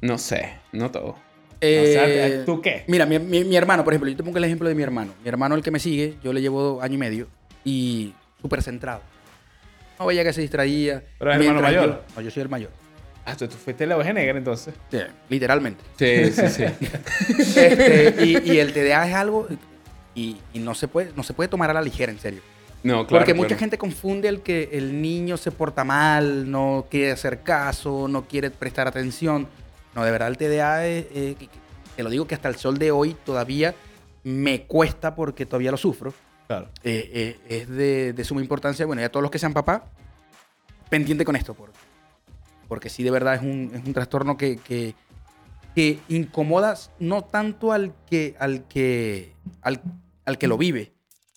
[0.00, 1.08] No sé, no todo.
[1.10, 1.16] o
[1.60, 2.84] sea, Eh, ¿tú qué?
[2.88, 5.12] Mira, mi, mi- mi hermano, por ejemplo, yo te pongo el ejemplo de mi hermano.
[5.22, 7.28] Mi hermano, el que me sigue, yo le llevo año y medio
[7.64, 9.02] y súper centrado.
[10.02, 11.02] No veía que se distraía.
[11.18, 11.86] ¿Pero es hermano mayor?
[11.86, 12.70] yo- no, yo soy el mayor.
[13.24, 14.74] Ah, tú, tú fuiste la oveja negra entonces.
[14.90, 14.98] Sí,
[15.28, 15.82] literalmente.
[15.96, 16.64] Sí, sí, sí.
[17.56, 19.46] Este, y, y el TDA es algo
[20.14, 22.40] y, y no, se puede, no se puede tomar a la ligera, en serio.
[22.82, 23.20] No, claro.
[23.24, 23.60] Porque mucha claro.
[23.60, 28.50] gente confunde el que el niño se porta mal, no quiere hacer caso, no quiere
[28.50, 29.46] prestar atención.
[29.94, 31.36] No, de verdad el TDA es, eh,
[31.94, 33.74] te lo digo que hasta el sol de hoy todavía
[34.24, 36.12] me cuesta porque todavía lo sufro.
[36.52, 36.70] Claro.
[36.84, 39.86] Eh, eh, es de, de suma importancia, bueno, ya todos los que sean papá,
[40.88, 41.54] pendiente con esto.
[41.54, 41.78] Porque
[42.72, 44.94] porque sí de verdad es un, es un trastorno que, que,
[45.74, 49.82] que incomoda no tanto al que, al que, al,
[50.24, 50.94] al que lo vive,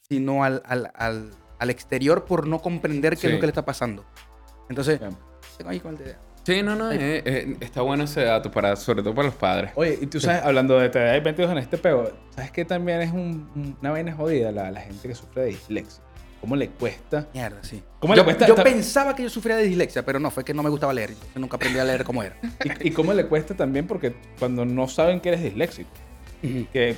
[0.07, 3.65] sino al, al, al, al exterior por no comprender qué es lo que le está
[3.65, 4.05] pasando.
[4.69, 5.01] Entonces,
[5.57, 6.15] tengo ahí con el.
[6.45, 9.71] Sí, no, no, eh, eh, está bueno ese dato, para, sobre todo para los padres.
[9.75, 13.01] Oye, y tú sabes, hablando de TDA y 22 en este peo, ¿sabes que también
[13.01, 16.03] es un- un- una vaina jodida la, la gente que sufre de dislexia?
[16.41, 17.27] ¿Cómo le cuesta?
[17.33, 17.81] Mierda, sí.
[17.99, 20.43] ¿Cómo yo le cuesta yo esta- pensaba que yo sufría de dislexia, pero no, fue
[20.45, 21.09] que no me gustaba leer.
[21.33, 22.35] Yo nunca aprendí a leer como era.
[22.79, 25.89] Y, y cómo le cuesta también porque cuando no saben que eres disléxico,
[26.71, 26.95] que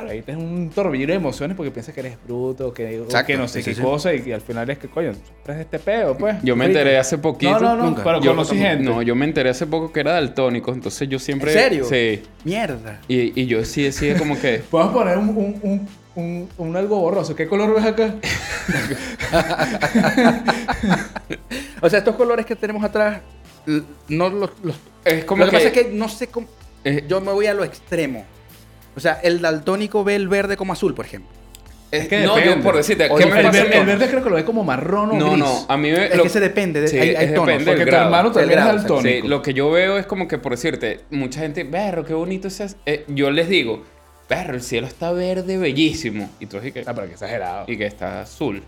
[0.00, 3.26] claro, ahí tienes un torbellino de emociones porque piensas que eres bruto, que, o Exacto,
[3.28, 3.82] que no sé sí, qué sí.
[3.82, 5.12] cosa y, que al final es que, coño,
[5.46, 6.36] de este peo, pues.
[6.42, 7.52] Yo me enteré hace poquito.
[7.52, 8.02] No, no, no, Nunca.
[8.04, 8.84] pero Yo- conocí gente.
[8.84, 11.52] No, yo me enteré hace poco que era daltónico, entonces yo siempre...
[11.52, 11.84] ¿En serio?
[11.84, 12.22] Sí.
[12.44, 13.00] Mierda.
[13.08, 14.58] Y, y yo sí decía como que...
[14.70, 17.34] Podemos poner un, un, un, un- un algo borroso.
[17.36, 18.14] ¿Qué color ves acá?
[21.82, 23.20] O sea, estos colores que tenemos atrás,
[24.08, 24.50] no los...
[24.62, 26.46] los- Es como lo que, pasa es que no sé cómo...
[27.08, 28.24] Yo me voy a lo extremo.
[28.96, 31.30] O sea, el daltónico ve el verde como azul, por ejemplo.
[31.92, 32.56] es- Es que no, depende.
[32.58, 34.36] yo por decirte, ¿qué no, me el, pasa ver- con- el verde creo que lo
[34.36, 35.38] ve como marrón o No, gris.
[35.44, 36.06] no, a mí me...
[36.06, 36.80] Es lo- que se depende.
[36.80, 37.46] de- Sí, hay, hay es tonos.
[37.48, 39.22] depende Porque tu hermano también es daltónico.
[39.22, 42.46] Sí, lo que yo veo es como que, por decirte, mucha gente, berro, qué bonito
[42.48, 42.68] ese...
[42.86, 43.82] eh, yo les digo,
[44.28, 46.30] berro, el cielo está verde, bellísimo.
[46.38, 46.84] Y tú así que...
[46.86, 47.64] Ah, pero que exagerado.
[47.66, 48.62] Y que está azul.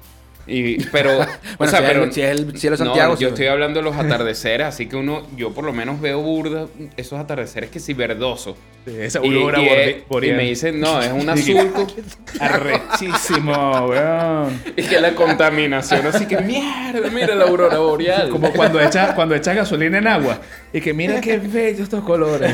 [0.47, 1.27] Y, pero, o
[1.59, 2.05] Bueno, sea, si, pero...
[2.05, 3.13] es, si es el cielo de No, Santiago...
[3.15, 3.25] yo sí.
[3.27, 6.67] estoy hablando de los atardeceres, así que uno, yo por lo menos veo burda
[6.97, 8.57] esos atardeceres que sí verdosos.
[8.85, 11.73] Sí, esa Y, aurora y y me dicen, no, es un azul.
[12.41, 14.63] Arrechísimo, weón.
[14.77, 18.29] Y que la contaminación, así que mierda, mira la aurora boreal.
[18.31, 20.41] Como cuando echas cuando echas gasolina en agua.
[20.73, 22.53] Y que mira qué bellos estos colores.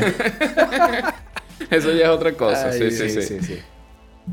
[1.70, 3.61] Eso ya es otra cosa, Ay, sí, sí, sí,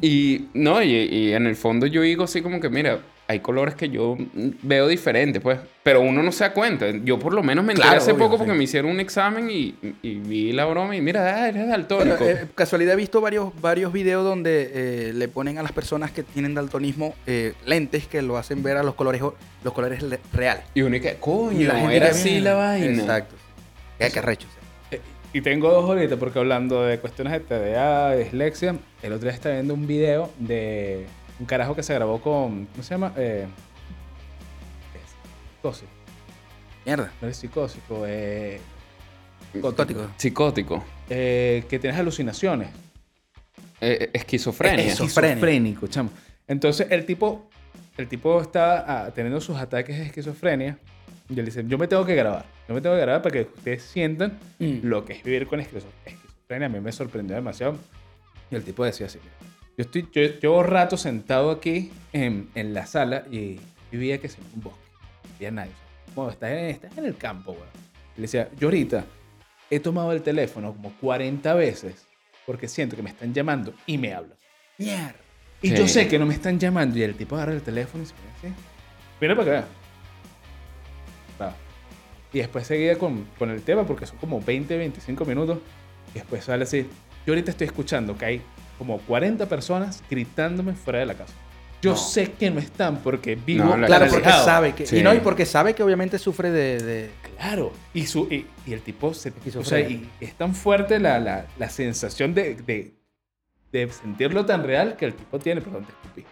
[0.02, 3.74] Y no, y, y en el fondo yo digo así como que, mira, hay colores
[3.74, 4.16] que yo
[4.62, 5.58] veo diferentes, pues.
[5.82, 6.86] Pero uno no se da cuenta.
[7.04, 8.38] Yo por lo menos me enteré Claro, hace obvio, poco sí.
[8.39, 9.74] porque me hicieron un examen y,
[10.04, 12.24] y vi la broma y mira, ah, eres daltónico.
[12.24, 16.22] eh, casualidad he visto varios, varios videos donde eh, le ponen a las personas que
[16.24, 19.22] tienen daltonismo eh, lentes que lo hacen ver a los colores,
[19.64, 20.64] los colores le- reales.
[20.76, 22.88] y uno que, coño, Y la gente era así la vaina.
[23.02, 23.36] Exacto.
[23.98, 24.48] Qué arrecho.
[24.48, 24.64] Eh,
[25.36, 29.36] Y tengo dos ahorita porque hablando de cuestiones de TDA, de dislexia, el otro día
[29.36, 31.08] estaba viendo un video de
[31.42, 33.12] un carajo que se grabó con, ¿cómo se llama?
[33.18, 33.46] Eh,
[35.58, 35.90] psicosis.
[36.86, 37.12] Mierda.
[37.22, 38.62] No es psicósico, eh,
[39.52, 40.08] Psicótico.
[40.16, 40.86] Psicótico.
[41.10, 42.70] eh, que tienes alucinaciones.
[43.82, 44.86] Eh, esquizofrenia.
[44.86, 45.04] Eso.
[45.04, 46.12] Esquizofrénico, chamo.
[46.48, 47.50] Entonces el tipo,
[47.98, 50.78] el tipo está ah, teniendo sus ataques de esquizofrenia
[51.30, 52.46] y él dice, yo me tengo que grabar.
[52.68, 54.80] Yo me tengo que grabar para que ustedes sientan Mm.
[54.84, 56.68] lo que es vivir con esquizo- esquizofrenia.
[56.68, 57.78] A mí me sorprendió demasiado.
[58.52, 59.20] Y el tipo decía así,
[59.78, 63.60] yo estoy, yo llevo rato sentado aquí en, en la sala y
[63.92, 64.80] vivía que se un bosque.
[65.24, 65.72] No había nadie.
[66.14, 67.66] Como estás en, estás en el campo, güey.
[68.16, 69.04] Y le decía, yo ahorita
[69.70, 72.06] he tomado el teléfono como 40 veces
[72.46, 74.38] porque siento que me están llamando y me hablan.
[74.78, 75.16] Mierda.
[75.62, 75.76] Y Sí.
[75.76, 78.14] yo sé que no me están llamando y el tipo agarra el teléfono y se
[78.14, 78.62] pone así.
[79.20, 79.68] Mira para acá.
[82.36, 85.60] Y después seguía con, con el tema porque son como 20, 25 minutos.
[86.14, 86.86] Y después sale así.
[87.26, 88.42] Yo ahorita estoy escuchando que hay
[88.78, 91.34] como 40 personas gritándome fuera de la casa.
[91.82, 91.98] Yo No.
[91.98, 94.86] sé que no están porque vivo No, la- Claro, porque sabe que.
[94.86, 94.98] Sí.
[94.98, 96.80] Y no, y porque sabe que obviamente sufre de.
[96.84, 97.72] de- Claro.
[97.94, 99.32] Y, su, y, y el tipo se...
[99.58, 102.96] O sea, y es tan fuerte la, la, la sensación de, de,
[103.72, 105.62] de sentirlo tan real que el tipo tiene...
[105.62, 106.26] Perdón, te escupí.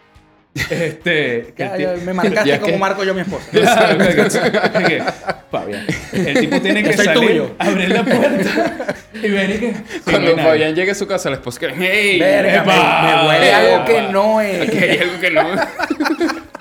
[0.54, 1.52] Este...
[1.56, 3.46] que Ya, me marcaste Ya como que- marco yo a mi esposa.
[4.86, 5.02] Que,
[5.50, 7.54] Fabián, el tipo tiene que Soy salir, tuyo.
[7.58, 9.74] abrir la puerta y ver y que...
[10.04, 10.36] Cuando.
[10.36, 12.18] Fabián llegue a su casa, la esposa que, ¡Hey!
[12.18, 13.84] Verga, Epa, me, me huele algo epa.
[13.86, 14.60] que no es.
[14.68, 15.42] Aquí hay algo que no.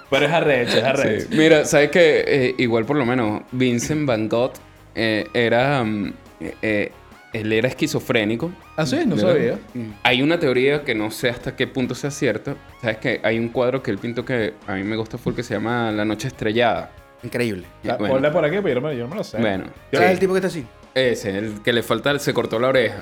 [0.10, 1.28] Pero es arrecho, es arrecho.
[1.30, 1.36] Sí.
[1.38, 2.54] Mira, ¿sabes qué?
[2.58, 4.54] igual por lo menos Vincent Van Gogh
[4.96, 5.84] eh, era...
[5.84, 6.14] mm,
[6.62, 6.92] eh,
[7.34, 8.52] él era esquizofrénico.
[8.78, 9.00] ¿Ah, sí?
[9.06, 9.32] No ¿verdad?
[9.34, 9.60] sabía.
[10.04, 12.56] Hay una teoría que no sé hasta qué punto sea cierta.
[12.82, 15.44] ¿Sabes que Hay un cuadro que él pintó que a mí me gusta full que
[15.44, 16.92] se llama La Noche Estrellada.
[17.24, 17.66] Increíble.
[17.88, 18.14] Ah, Bueno.
[18.16, 19.38] Ponla por aquí, pero yo no me, yo no me lo sé.
[19.40, 20.14] Bueno, Yo, ¿Sabes sí.
[20.14, 20.66] el tipo que está así?
[20.94, 23.02] ese, el que le falta, se cortó la oreja.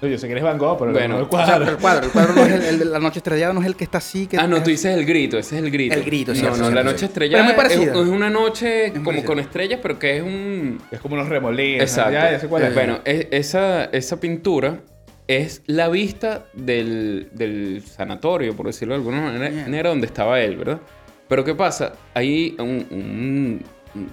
[0.00, 1.64] Yo sé que eres Van Gogh, pero Bueno, no el O sea, cuadro.
[1.64, 2.06] pero el cuadro.
[2.06, 3.98] El cuadro no es el, el de la noche estrellada, no es el que está
[3.98, 4.26] así.
[4.26, 5.94] Que Ah, no, es- tú dices el grito, ese es el grito.
[5.94, 8.02] El grito, No, cierto, no, cierto, la noche estrellada Pero es muy es, parecida.
[8.02, 9.26] es una noche muy como parecida.
[9.26, 10.80] con estrellas, pero que es un...
[10.90, 11.82] Es como unos remolinos.
[11.82, 12.12] Exacto.
[12.12, 12.70] Ya, ya sé cuál es.
[12.70, 14.80] Eh, Bueno, es- esa, esa pintura
[15.26, 20.80] es la vista del, del sanatorio, por decirlo de alguna manera, donde estaba él, ¿verdad?
[21.28, 21.92] Pero ¿qué pasa?
[22.14, 23.62] Hay un- un-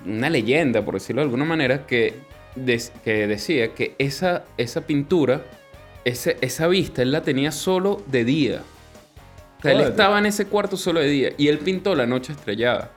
[0.06, 2.16] una leyenda, por decirlo de alguna manera, que,
[2.56, 5.42] des- que decía que esa, esa pintura,
[6.06, 8.62] ese- esa vista, él la tenía solo de día.
[9.60, 12.34] O sea, él estaba en ese cuarto solo de día y él pintó la noche
[12.34, 12.92] estrellada.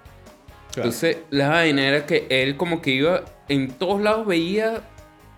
[0.76, 4.82] Entonces, la vaina era que él como que iba en todos lados veía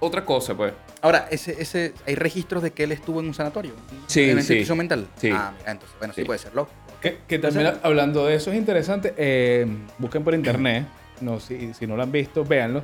[0.00, 0.72] otra cosa, pues.
[1.02, 3.72] Ahora, ese, ese, ¿hay registros de que él estuvo en un sanatorio?
[4.06, 4.52] Sí, ¿En una sí.
[4.54, 5.06] institución mental?
[5.16, 5.30] Sí.
[5.32, 6.26] Ah, mira, entonces, bueno, sí, Sí.
[6.26, 6.70] puede ser loco.
[7.00, 9.14] Que, que también hablando de eso es interesante.
[9.16, 9.66] eh,
[9.98, 10.86] busquen por internet.
[11.22, 12.82] No, si, si no lo han visto, véanlo.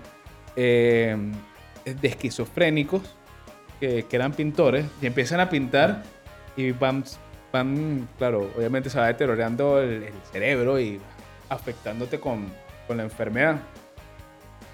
[0.57, 1.15] eh,
[1.85, 3.03] de esquizofrénicos
[3.81, 6.03] que, que eran pintores y empiezan a pintar
[6.57, 7.05] y van,
[7.53, 11.01] van claro, obviamente se va deteriorando el, el cerebro y
[11.49, 12.47] afectándote con,
[12.87, 13.57] con la enfermedad.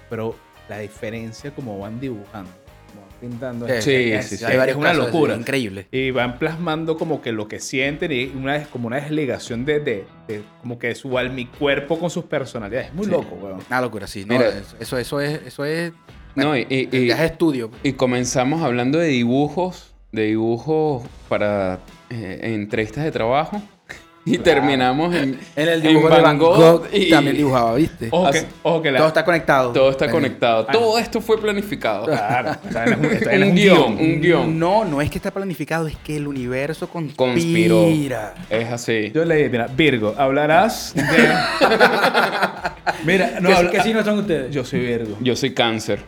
[0.09, 0.35] Pero
[0.69, 2.49] la diferencia como van dibujando,
[2.89, 4.45] como van pintando, es- Sí, es- sí, sí.
[4.47, 5.33] es varios una casos, locura.
[5.33, 5.87] es increíble.
[5.91, 10.05] Y van plasmando como que lo que sienten y una, como una desligación de, de,
[10.27, 12.87] de como que su alma y cuerpo con sus personalidades.
[12.89, 13.11] Es muy Sí.
[13.11, 13.59] loco, weón.
[13.67, 14.23] Una locura, sí.
[14.25, 14.49] No, Mira.
[14.49, 15.91] eso, eso, eso es, eso es,
[16.35, 17.69] No, y, y- y- estudio.
[17.83, 21.79] y comenzamos hablando de dibujos, de dibujos para
[22.09, 23.61] eh, entrevistas de trabajo.
[24.25, 28.07] Y terminamos en, En el en dibujo de Van Gogh y también dibujaba, ¿viste?
[28.09, 29.71] Ojo que, Así- ojo que la- Todo está conectado.
[29.73, 30.65] todo está conectado.
[30.69, 30.71] ah.
[30.71, 32.05] Todo esto fue planificado.
[32.05, 32.75] Claro, es
[33.49, 34.57] un, guion, un guion.
[34.57, 37.17] No, no es que está planificado, es que el universo conspira.
[37.17, 37.85] Conspiró.
[38.49, 39.11] Es así.
[39.13, 41.03] Yo leí, mira, Virgo, hablarás de...
[43.03, 44.55] mira, no, ¿Qué, habla- qué signos son ustedes?
[44.55, 45.17] Yo soy Virgo.
[45.19, 45.99] Yo soy cáncer.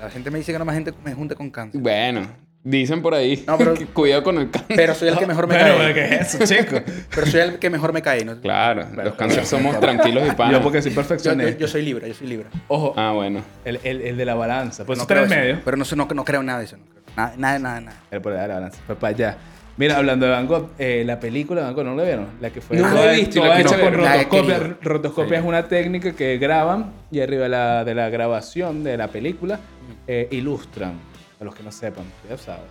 [0.00, 1.80] La gente me dice que no me, gente, me junte con cáncer.
[1.80, 2.26] Bueno,
[2.64, 3.42] dicen por ahí.
[3.46, 4.76] No, pero- que cuidado con el cáncer.
[4.76, 5.94] Pero soy el que mejor me Pero, cae.
[5.94, 6.76] ¿qué es eso, chico?
[7.14, 8.24] Pero soy el que mejor me cae.
[8.24, 8.40] ¿no?
[8.40, 10.52] Claro, los cáncer somos tranquilos y panos.
[10.54, 11.58] Yo porque soy Yo, yo- perfeccionista.
[11.58, 12.48] yo soy Libra, yo soy Libra.
[12.68, 13.42] Ojo, Ah, bueno.
[13.64, 14.84] el, el, el de la balanza.
[14.84, 15.60] Pues no está en medio.
[15.64, 16.76] Pero no, sé, no, no creo nada de eso.
[16.76, 17.02] no creo.
[17.16, 17.80] Nada, nada, nada.
[17.80, 17.96] nada.
[18.10, 18.80] El por de la balanza.
[18.86, 19.36] Fue para allá.
[19.78, 22.26] Mira, hablando de Van Gogh, eh, la película de Van Gogh, ¿no la vieron?
[22.40, 24.02] La que fue No la he visto la toda quiero hecha con.
[24.04, 24.76] La he rotoscopia.
[24.82, 25.42] Rotoscopia Sí.
[25.42, 29.60] es una técnica que graban y arriba de la, de la grabación de la película
[30.06, 30.92] eh, ilustran.
[31.40, 32.62] A los que no sepan, ya saben.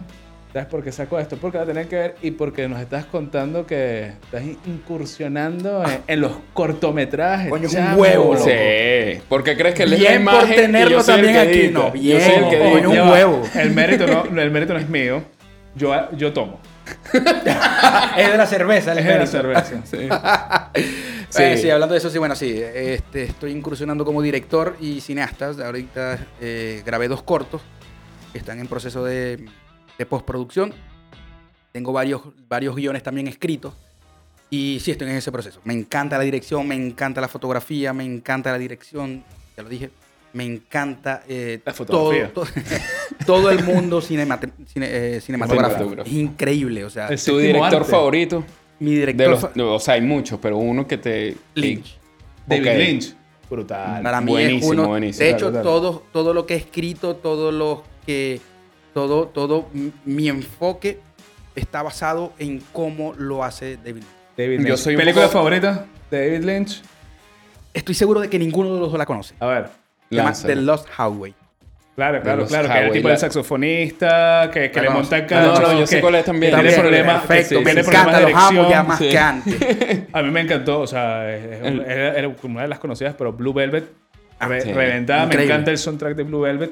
[0.54, 1.38] ¿Sabes por qué saco esto?
[1.38, 6.22] Porque la tienen que ver y porque nos estás contando que estás incursionando en, en
[6.22, 7.49] los cortometrajes.
[7.49, 8.45] Coño, es un huevo, loco.
[8.45, 9.22] Sí.
[9.28, 11.60] Porque crees que él es la Bien por y tenerlo yo también que aquí.
[11.62, 11.80] edita.
[11.80, 12.22] No, Yo bien.
[12.22, 13.41] soy el que Coño, un huevo.
[13.56, 15.24] El mérito no, el mérito no es mío.
[15.76, 16.60] Yo, yo tomo.
[18.18, 19.82] es de la cerveza, el Es de la cerveza.
[19.86, 19.97] Sí.
[21.30, 21.56] Sí.
[21.56, 21.62] Sí.
[21.62, 22.62] sí, hablando de eso, sí, bueno, sí.
[22.62, 25.52] Este, estoy incursionando como director y cineasta.
[25.66, 27.62] Ahorita eh, grabé dos cortos
[28.34, 29.45] que están en proceso de,
[29.97, 30.74] de postproducción.
[31.72, 33.74] Tengo varios, varios guiones también escritos.
[34.49, 35.62] Y sí, estoy en ese proceso.
[35.64, 39.24] Me encanta la dirección, me encanta la fotografía, me encanta la dirección.
[39.56, 39.89] Ya lo dije.
[40.34, 42.32] Me encanta eh, La fotografía.
[42.34, 42.64] Todo, todo,
[43.26, 45.80] todo el mundo cinemate- cine- eh, cinematográfico.
[45.80, 46.15] Cinematográfico.
[46.17, 46.86] Es increíble.
[46.86, 47.91] O sea, El ¿Tu director arte.
[47.91, 48.43] favorito?
[48.80, 49.30] mi De director.
[49.30, 51.36] los, fa- no, o sea, hay muchos, pero uno que te...
[51.53, 51.97] Lynch.
[52.47, 52.65] David.
[52.78, 53.15] Lynch.
[53.49, 54.01] Brutal.
[54.01, 54.88] Para mí Buenísimo, es uno.
[54.88, 55.24] buenísimo.
[55.26, 58.39] De hecho, todo, todo lo que he escrito, todo lo que.
[58.93, 59.67] Todo, todo
[60.05, 60.99] mi enfoque
[61.55, 64.03] está basado en cómo lo hace David.
[64.38, 64.78] David Yo Lynch.
[64.78, 66.82] soy un ¿Película poco- favorita de David Lynch?
[67.74, 69.36] Estoy seguro de que ninguno de los dos la conoce.
[69.39, 69.69] A ver.
[70.09, 70.34] Se llama.
[70.34, 71.34] The Lost Highway.
[72.02, 72.68] Claro, claro, claro.
[72.70, 75.62] Que es el tipo la- de saxofonista, que, que La le monta el No, cacho.
[75.62, 76.56] no, yo sé que- cuál es también.
[76.56, 77.49] que Tiene problemas, perfecto.
[77.49, 79.10] sí, me sí, tiene encanta, problemas de los amo ya más Sí.
[79.10, 79.56] que antes.
[80.14, 83.34] A mí me encantó, o sea, es- El- era, era una de las conocidas, pero
[83.34, 83.86] Blue Velvet,
[84.39, 84.74] Ah, re- sí.
[84.74, 85.20] reventada.
[85.22, 85.54] Me Increíble.
[85.54, 86.72] encanta el soundtrack de Blue Velvet.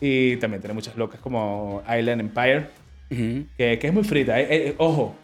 [0.00, 2.66] Y también tiene muchas locas como Island Empire,
[3.10, 3.44] Ujú.
[3.56, 4.40] que, que es muy frita.
[4.40, 5.14] Eh, eh, ojo,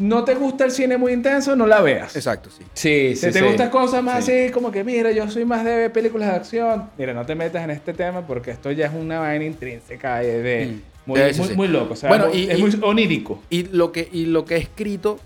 [0.00, 2.16] no te gusta el cine muy intenso, no la veas.
[2.16, 2.64] Exacto, sí.
[2.74, 3.44] Sí, Si sí, te sí.
[3.44, 4.32] gustan cosas más Sí.
[4.32, 6.90] así, como que mira, yo soy más de películas de acción.
[6.98, 10.42] Mira, no te metas en este tema porque esto ya es una vaina intrínseca de,
[10.42, 10.80] de- Mm.
[11.06, 11.54] muy, muy, sí.
[11.54, 11.92] muy loco.
[11.94, 13.42] O sea, Bueno, y- es y- muy onírico.
[13.50, 15.18] Y lo que, y lo que he escrito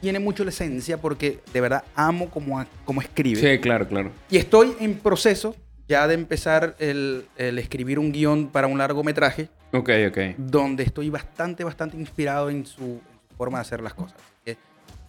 [0.00, 3.40] tiene mucho la esencia porque de verdad amo como, como escribe.
[3.40, 4.10] Sí, claro, claro.
[4.30, 5.54] Y estoy en proceso
[5.88, 10.18] ya de empezar el, el escribir un guion para un largometraje Ok, ok.
[10.36, 13.00] donde estoy bastante, bastante inspirado en su
[13.38, 14.14] forma de hacer las cosas.
[14.18, 14.56] Así que,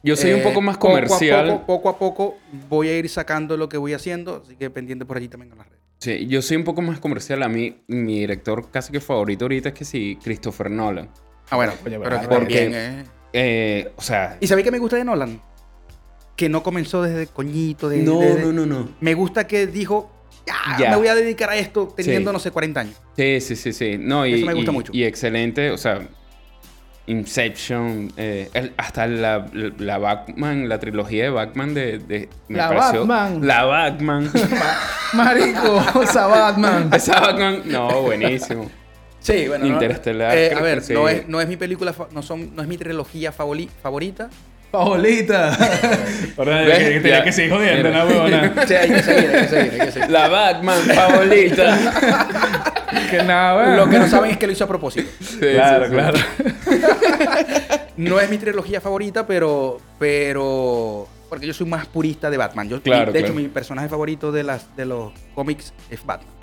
[0.03, 1.47] Yo soy un eh, poco más poco a comercial.
[1.49, 2.37] Poco, poco a poco
[2.69, 5.57] voy a ir sacando lo que voy haciendo, así que pendiente por allí también con
[5.57, 5.79] las redes.
[5.97, 7.43] Sí, yo soy un poco más comercial.
[7.43, 11.09] A mí, mi director casi que favorito ahorita es que sí, Christopher Nolan.
[11.49, 13.03] Ah, bueno, Coño, pero que Porque- también, eh.
[13.33, 14.37] Eh, o sea...
[14.39, 15.41] ¿Y sabéis qué me gusta de Nolan?
[16.37, 18.89] Que no comenzó desde coñito, de, No, desde- no, no, no.
[19.01, 20.09] Me gusta que dijo,
[20.47, 20.89] ya, Ya.
[20.91, 22.33] me voy a dedicar a esto teniendo, Sí.
[22.33, 22.95] no sé, 40 años.
[23.17, 23.97] Sí, sí, sí, sí.
[23.99, 24.91] No, y, Eso me gusta y- mucho.
[24.95, 26.07] Y excelente, o sea,
[27.07, 29.45] Inception, eh, el- hasta la,
[29.79, 31.97] la Batman, la trilogía de Batman de...
[31.99, 33.47] de- me La pareció- Batman.
[33.47, 34.31] La Batman.
[35.13, 36.89] Marico, esa Batman.
[36.93, 38.69] Esa Batman, no, buenísimo.
[39.19, 39.65] Sí, bueno.
[39.65, 40.93] no- Interestelar, eh, creo a ver, sí.
[40.93, 44.29] no, es, no es mi película, no, son, no es mi trilogía favoli- favorita.
[44.71, 45.47] Paolita.
[46.37, 47.23] Ahora que, que tenía Ya.
[47.23, 48.53] que seguir jodiendo, una huevona.
[48.67, 50.09] Sí, hay que seguir, hay que seguir, hay que seguir.
[50.11, 52.58] La Batman favorita.
[53.09, 53.77] Que nada, weón.
[53.77, 55.09] Lo que no saben es que lo hizo a propósito.
[55.21, 55.95] Sí, Claro, sí, sí.
[55.95, 56.17] claro.
[57.97, 62.69] No es mi trilogía favorita, pero, pero porque yo soy más purista de Batman.
[62.69, 66.33] Yo, Claro, de hecho, mi personaje favorito de, las, de los cómics es Batman.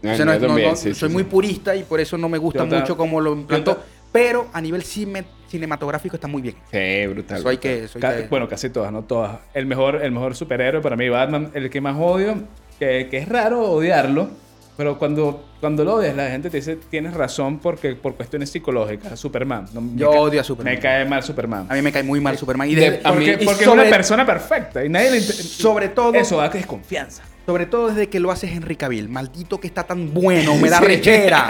[0.00, 1.28] No, O sea, no- no- también, no- sí, soy sí, muy sí.
[1.28, 3.82] purista y por eso no me gusta Yo mucho como lo implantó.
[4.10, 6.54] Pero a nivel cine- cinematográfico está muy bien.
[6.70, 7.38] Sí, brutal.
[7.38, 7.84] Eso hay que...
[7.84, 9.38] eso hay Ca- que- Bueno, casi todas, no todas.
[9.54, 12.36] El mejor, el mejor superhéroe para mí, Batman, el que más odio,
[12.78, 14.28] que, que es raro odiarlo,
[14.76, 19.18] pero cuando, cuando lo odias, la gente te dice, tienes razón porque por cuestiones psicológicas,
[19.20, 19.66] Superman.
[19.74, 20.74] No, Yo odio a Superman.
[20.74, 21.66] Me cae mal Superman.
[21.68, 22.68] A mí me cae muy mal Superman.
[22.70, 25.10] Y De- desde- a mí- porque y porque sobre- es una persona perfecta y nadie
[25.10, 26.14] le Sobre todo...
[26.14, 27.22] Eso da desconfianza.
[27.44, 29.08] Sobre todo desde que lo hace Henry Cavill.
[29.08, 30.84] Maldito que está tan bueno, me da Sí.
[30.84, 31.48] rechera.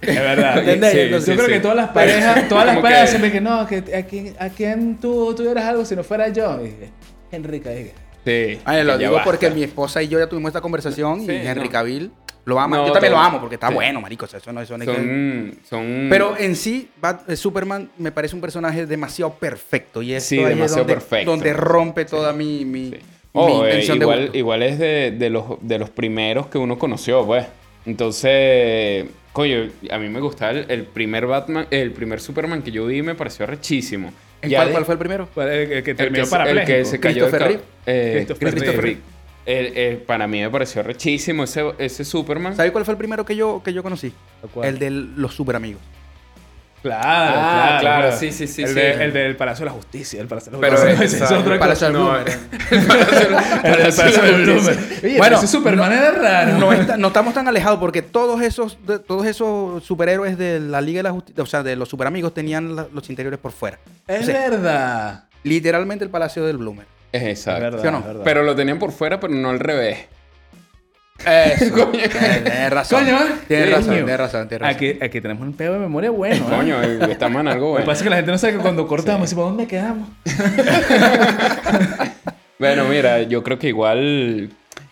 [0.00, 0.58] Es verdad.
[0.58, 0.92] ¿Entendés?
[0.92, 1.52] Sí, Entonces, Yo creo sí.
[1.52, 4.48] que todas las parejas, todas las parejas que- siempre que no, que a quién, a
[4.48, 6.58] quién tú tuvieras algo si no fuera yo.
[6.64, 7.94] Y dije.
[8.24, 8.60] Sí.
[8.64, 11.70] Ay, lo digo porque mi esposa y yo ya tuvimos esta conversación y Henry no.
[11.70, 12.12] Cavill
[12.50, 12.76] lo ama.
[12.76, 13.74] No, yo también todo- lo amo porque está sí.
[13.74, 14.26] bueno, marico.
[14.26, 16.06] o sea, eso no, eso no hay que- Son.
[16.10, 20.02] Pero en sí, Bat- eh, Superman me parece un personaje demasiado perfecto.
[20.02, 21.30] Y Sí, ahí es demasiado donde, perfecto.
[21.30, 22.96] donde rompe toda mi, mi, Sí.
[22.96, 23.00] mi
[23.32, 24.38] Oh, eh, intención de igual, gusto.
[24.38, 27.46] igual es de, de los, de los primeros que uno conoció, pues.
[27.86, 32.86] Entonces, coño, a mí me gustaba el, el primer Batman, el primer Superman que yo
[32.86, 34.12] vi me pareció rechísimo.
[34.42, 35.28] ¿En Ya cuál, de- cuál fue el primero?
[35.36, 37.62] El, el que el terminó que, para el que se cayó del Christopher Reeve.
[37.86, 39.00] eh, Christopher Christopher Reeve.
[39.46, 42.54] El- el- para mí me pareció rechísimo ese, ese Superman.
[42.56, 44.12] ¿Sabes cuál fue el primero que yo, que yo conocí?
[44.52, 44.68] ¿Cuál?
[44.68, 45.80] El de los super amigos.
[46.82, 47.04] Claro,
[47.36, 48.74] Ah, claro, claro, sí, sí, sí, El, sí.
[48.74, 50.18] de- el del Palacio de la Justicia.
[50.18, 51.04] El Palacio de la Pero Justicia.
[51.04, 54.78] esa- Ese es otra el Palacio del No, el Palacio del Bloomer.
[55.04, 56.58] Oye, Bueno, ese Superman era raro.
[56.58, 60.80] No, está- no estamos tan alejados porque todos esos, de- todos esos superhéroes de la
[60.80, 63.78] Liga de la Justicia, o sea, de los superamigos, tenían la- los interiores por fuera.
[64.08, 65.24] Es O sea, verdad.
[65.42, 66.86] Literalmente el Palacio del Bloomer.
[67.12, 67.60] Es exacto.
[67.62, 67.98] verdad, ¿Sí o no?
[67.98, 68.22] es verdad.
[68.24, 69.98] Pero lo tenían por fuera, pero no al revés.
[71.26, 71.90] Eso.
[71.94, 72.08] Eh,
[72.42, 73.04] Tienes razón.
[73.04, 73.26] Coño, ¿eh?
[73.46, 73.76] Tienes Coño.
[73.76, 74.76] razón, tienes razón, tienes razón.
[74.76, 76.36] Aquí, aquí tenemos un pedo de memoria bueno.
[76.36, 76.56] ¿eh?
[76.56, 77.86] Coño, estamos en algo Lo que bueno.
[77.86, 80.08] pasa es que la gente no sabe que cuando cortamos, y ¿por dónde quedamos?
[82.58, 84.50] Bueno, mira, yo creo que igual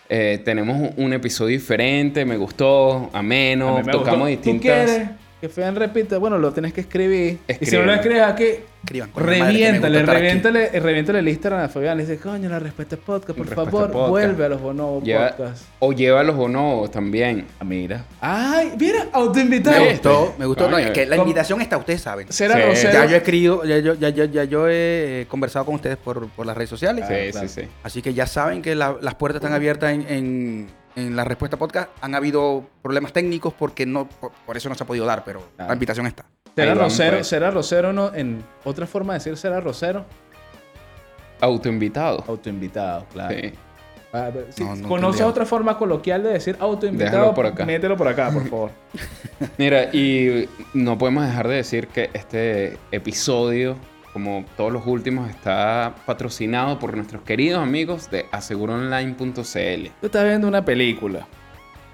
[0.09, 4.27] eh, tenemos un- episodio diferente, me gustó, ameno, me tocamos gustó.
[4.29, 4.87] distintas...
[4.87, 5.09] ¿Tú quieres
[5.41, 6.19] que Fean repita?
[6.19, 7.39] Bueno, lo tienes que escribir.
[7.61, 8.45] Y si no lo escribes aquí,
[8.85, 11.99] Escriban, reviéntale, reviéntale, reviéntale el Instagram a Fabián.
[11.99, 14.09] Le dice, coño, la respuesta es podcast, por favor, podcast.
[14.11, 15.65] vuelve a los bonobos Lleva- podcast.
[15.81, 17.45] o llévalos o no también.
[17.61, 18.05] Ah, mira.
[18.21, 19.81] Ay, mira, autoinvitado.
[19.85, 20.71] Me gustó, me gustó.
[20.71, 22.31] No, es que la invitación está, ustedes saben.
[22.33, 22.63] Será Sí.
[22.63, 22.93] Rosero.
[22.93, 25.97] Ya yo he escrito, ya yo, ya, yo- ya yo he eh, conversado con ustedes
[25.97, 27.05] por, por las redes sociales.
[27.09, 27.49] sí, claro.
[27.49, 27.69] sí, sí.
[27.83, 30.67] Así que ya saben que la- las puertas están abiertas en, en-
[30.97, 31.91] en la respuesta podcast.
[32.01, 35.41] Han habido problemas técnicos porque no, por, por eso no se ha podido dar, pero
[35.57, 35.69] Claro.
[35.69, 36.25] la invitación está.
[36.57, 37.17] ¿Será Ahí Rosero?
[37.19, 37.27] pues.
[37.29, 38.13] ¿Será Rosero no?
[38.15, 40.05] En otra forma de decir será Rosero.
[41.41, 42.25] Autoinvitado.
[42.27, 43.35] Autoinvitado, claro.
[43.41, 43.53] Sí.
[44.13, 45.27] Ah, si No, no ¿Conoces entendía.
[45.27, 47.11] otra forma coloquial de decir autoinvitado?
[47.17, 47.65] Déjalo por acá.
[47.67, 48.71] Mételo por acá, por favor.
[49.59, 53.77] Mira, y no podemos dejar de decir que este episodio,
[54.13, 59.33] como todos los últimos, está patrocinado por nuestros queridos amigos de aseguronline.cl.
[60.01, 61.27] Tú estás viendo una película.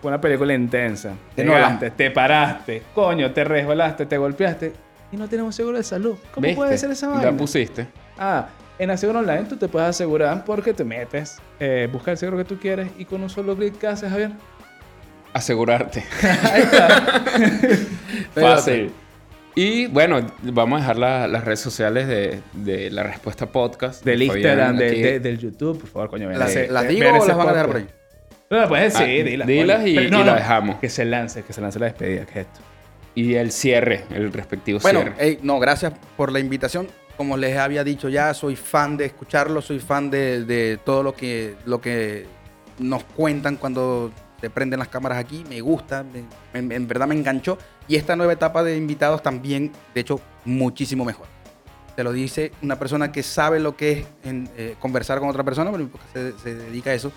[0.02, 1.12] Una película intensa.
[1.34, 4.72] Te te paraste, coño, te resbalaste, te golpeaste
[5.12, 6.16] y no tenemos seguro de salud.
[6.32, 6.56] ¿Cómo ¿Viste?
[6.56, 7.36] puede ser esa La vaina?
[7.36, 7.86] pusiste.
[8.18, 8.48] Ah,
[8.78, 12.44] en Aseguro Online tú te puedes asegurar porque te metes, eh, buscas el seguro que
[12.44, 14.32] tú quieres y con un solo clic, ¿qué haces, Javier?
[15.32, 16.04] Asegurarte.
[16.22, 17.24] Ahí está.
[18.34, 18.92] Fácil.
[19.56, 24.04] Y bueno, vamos a dejar la- las redes sociales de, de la respuesta podcast.
[24.04, 26.28] Del Instagram, de- del YouTube, por favor, coño.
[26.30, 26.52] ¿Las,
[26.88, 27.86] digo o las van a dejar por ahí?
[28.50, 29.46] No, pues sí, Ah, dilas.
[29.48, 30.76] dilas y- y la dejamos.
[30.80, 32.60] Que se lance, que se lance la despedida, que es esto.
[33.14, 35.14] Y el cierre, el respectivo Bueno, cierre.
[35.24, 36.88] ey, no, gracias por la invitación.
[37.16, 41.14] Como les había dicho ya, soy fan de escucharlo, soy fan de, de todo lo
[41.14, 42.26] que, lo que
[42.80, 45.44] nos cuentan cuando se prenden las cámaras aquí.
[45.48, 47.56] Me gusta, me- en, en verdad me enganchó.
[47.88, 51.26] Y esta nueva etapa de invitados también, de hecho, muchísimo mejor.
[51.96, 55.70] Te lo dice una persona que sabe lo que es eh, conversar con otra persona,
[55.70, 57.12] pero se, dedica a eso.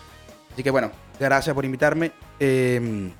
[0.53, 2.11] Así que bueno, gracias por invitarme.
[2.39, 3.11] Eh,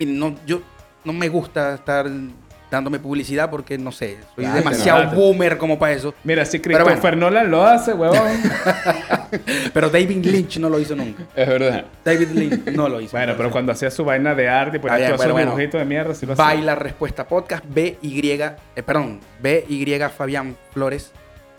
[0.00, 0.62] no, yo
[1.04, 2.10] no me gusta estar
[2.76, 6.14] dándome publicidad porque no sé, soy demasiado boomer como para eso.
[6.24, 8.18] Mira, si Christopher Nolan lo hace, huevón.
[9.72, 11.24] Pero David Lynch no lo hizo nunca.
[11.34, 11.86] Es verdad.
[12.04, 13.16] David Lynch no lo hizo.
[13.16, 15.50] bueno, pero cuando hacía su vaina de arte y ponía Ah, bueno, bueno.
[15.52, 16.44] dibujitos de mierda, sí lo hacía.
[16.44, 17.96] Baila Respuesta Podcast, BY,
[18.76, 21.12] eh, perdón, BY Fabián Flores,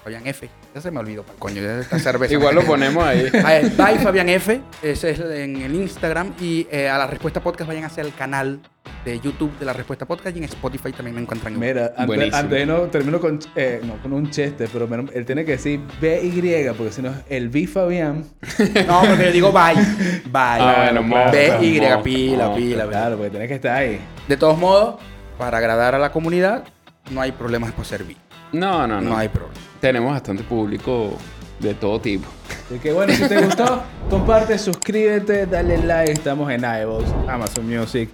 [0.04, 0.50] Fabián F.
[0.78, 2.36] Ya se me olvidó, coño, ya esta cerveza.
[2.36, 3.32] Igual lo ponemos ahí.
[3.32, 7.86] Bye Fabián F, ese es en el Instagram y eh, a la Respuesta Podcast vayan
[7.86, 8.60] hacia el canal
[9.04, 11.58] de YouTube de la Respuesta Podcast y en Spotify también me encuentran.
[11.58, 15.80] Mira, antes, no termino con, eh, no, con un chiste, pero él tiene que decir
[16.00, 18.24] BY, porque si no, el B Fabián.
[18.88, 19.74] No, porque yo digo bye,
[20.26, 20.62] bye.
[20.62, 22.88] Ah, bueno, BY, pila, pila, pila.
[22.88, 24.00] Claro, porque tiene que estar ahí.
[24.28, 25.02] De todos modos,
[25.40, 26.66] para agradar a la comunidad,
[27.10, 28.27] no hay problemas por servir.
[28.52, 29.10] No, no, no.
[29.10, 29.56] No hay problema.
[29.80, 31.18] Tenemos bastante público
[31.60, 32.28] De todo tipo.
[32.68, 36.12] Así que bueno, si te gustó, comparte, suscríbete, dale like.
[36.12, 38.10] Estamos en iVoox, Amazon Music,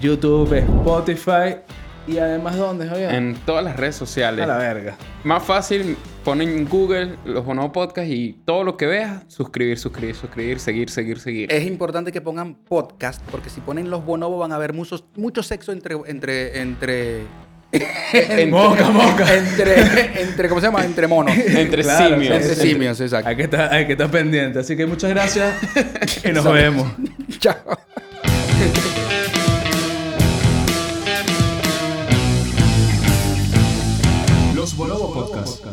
[0.00, 1.56] YouTube, Spotify.
[2.06, 3.12] Y además, ¿dónde, Javier?
[3.12, 4.44] En todas las redes sociales.
[4.44, 4.96] A la verga.
[5.24, 10.14] Más fácil, ponen en Google los Bonobo Podcast y todo lo que veas, suscribir, suscribir,
[10.14, 11.52] suscribir, seguir, seguir, seguir.
[11.52, 15.42] Es importante que pongan podcast, porque si ponen los bonobos van a haber mucho, mucho
[15.42, 15.96] sexo entre.
[16.06, 17.22] entre, entre
[18.12, 19.34] En- Moca, moca.
[19.34, 20.84] entre, entre, ¿cómo se llama?
[20.84, 21.36] Entre monos.
[21.36, 22.34] Entre Claro, simios.
[22.36, 23.28] Entre simios, exacto.
[23.28, 24.58] Hay que, estar, hay que estar pendiente.
[24.60, 25.54] Así que muchas gracias
[26.24, 26.88] y nos vemos.
[27.38, 27.56] Chao.
[34.54, 35.65] Los Bonobo Podcast.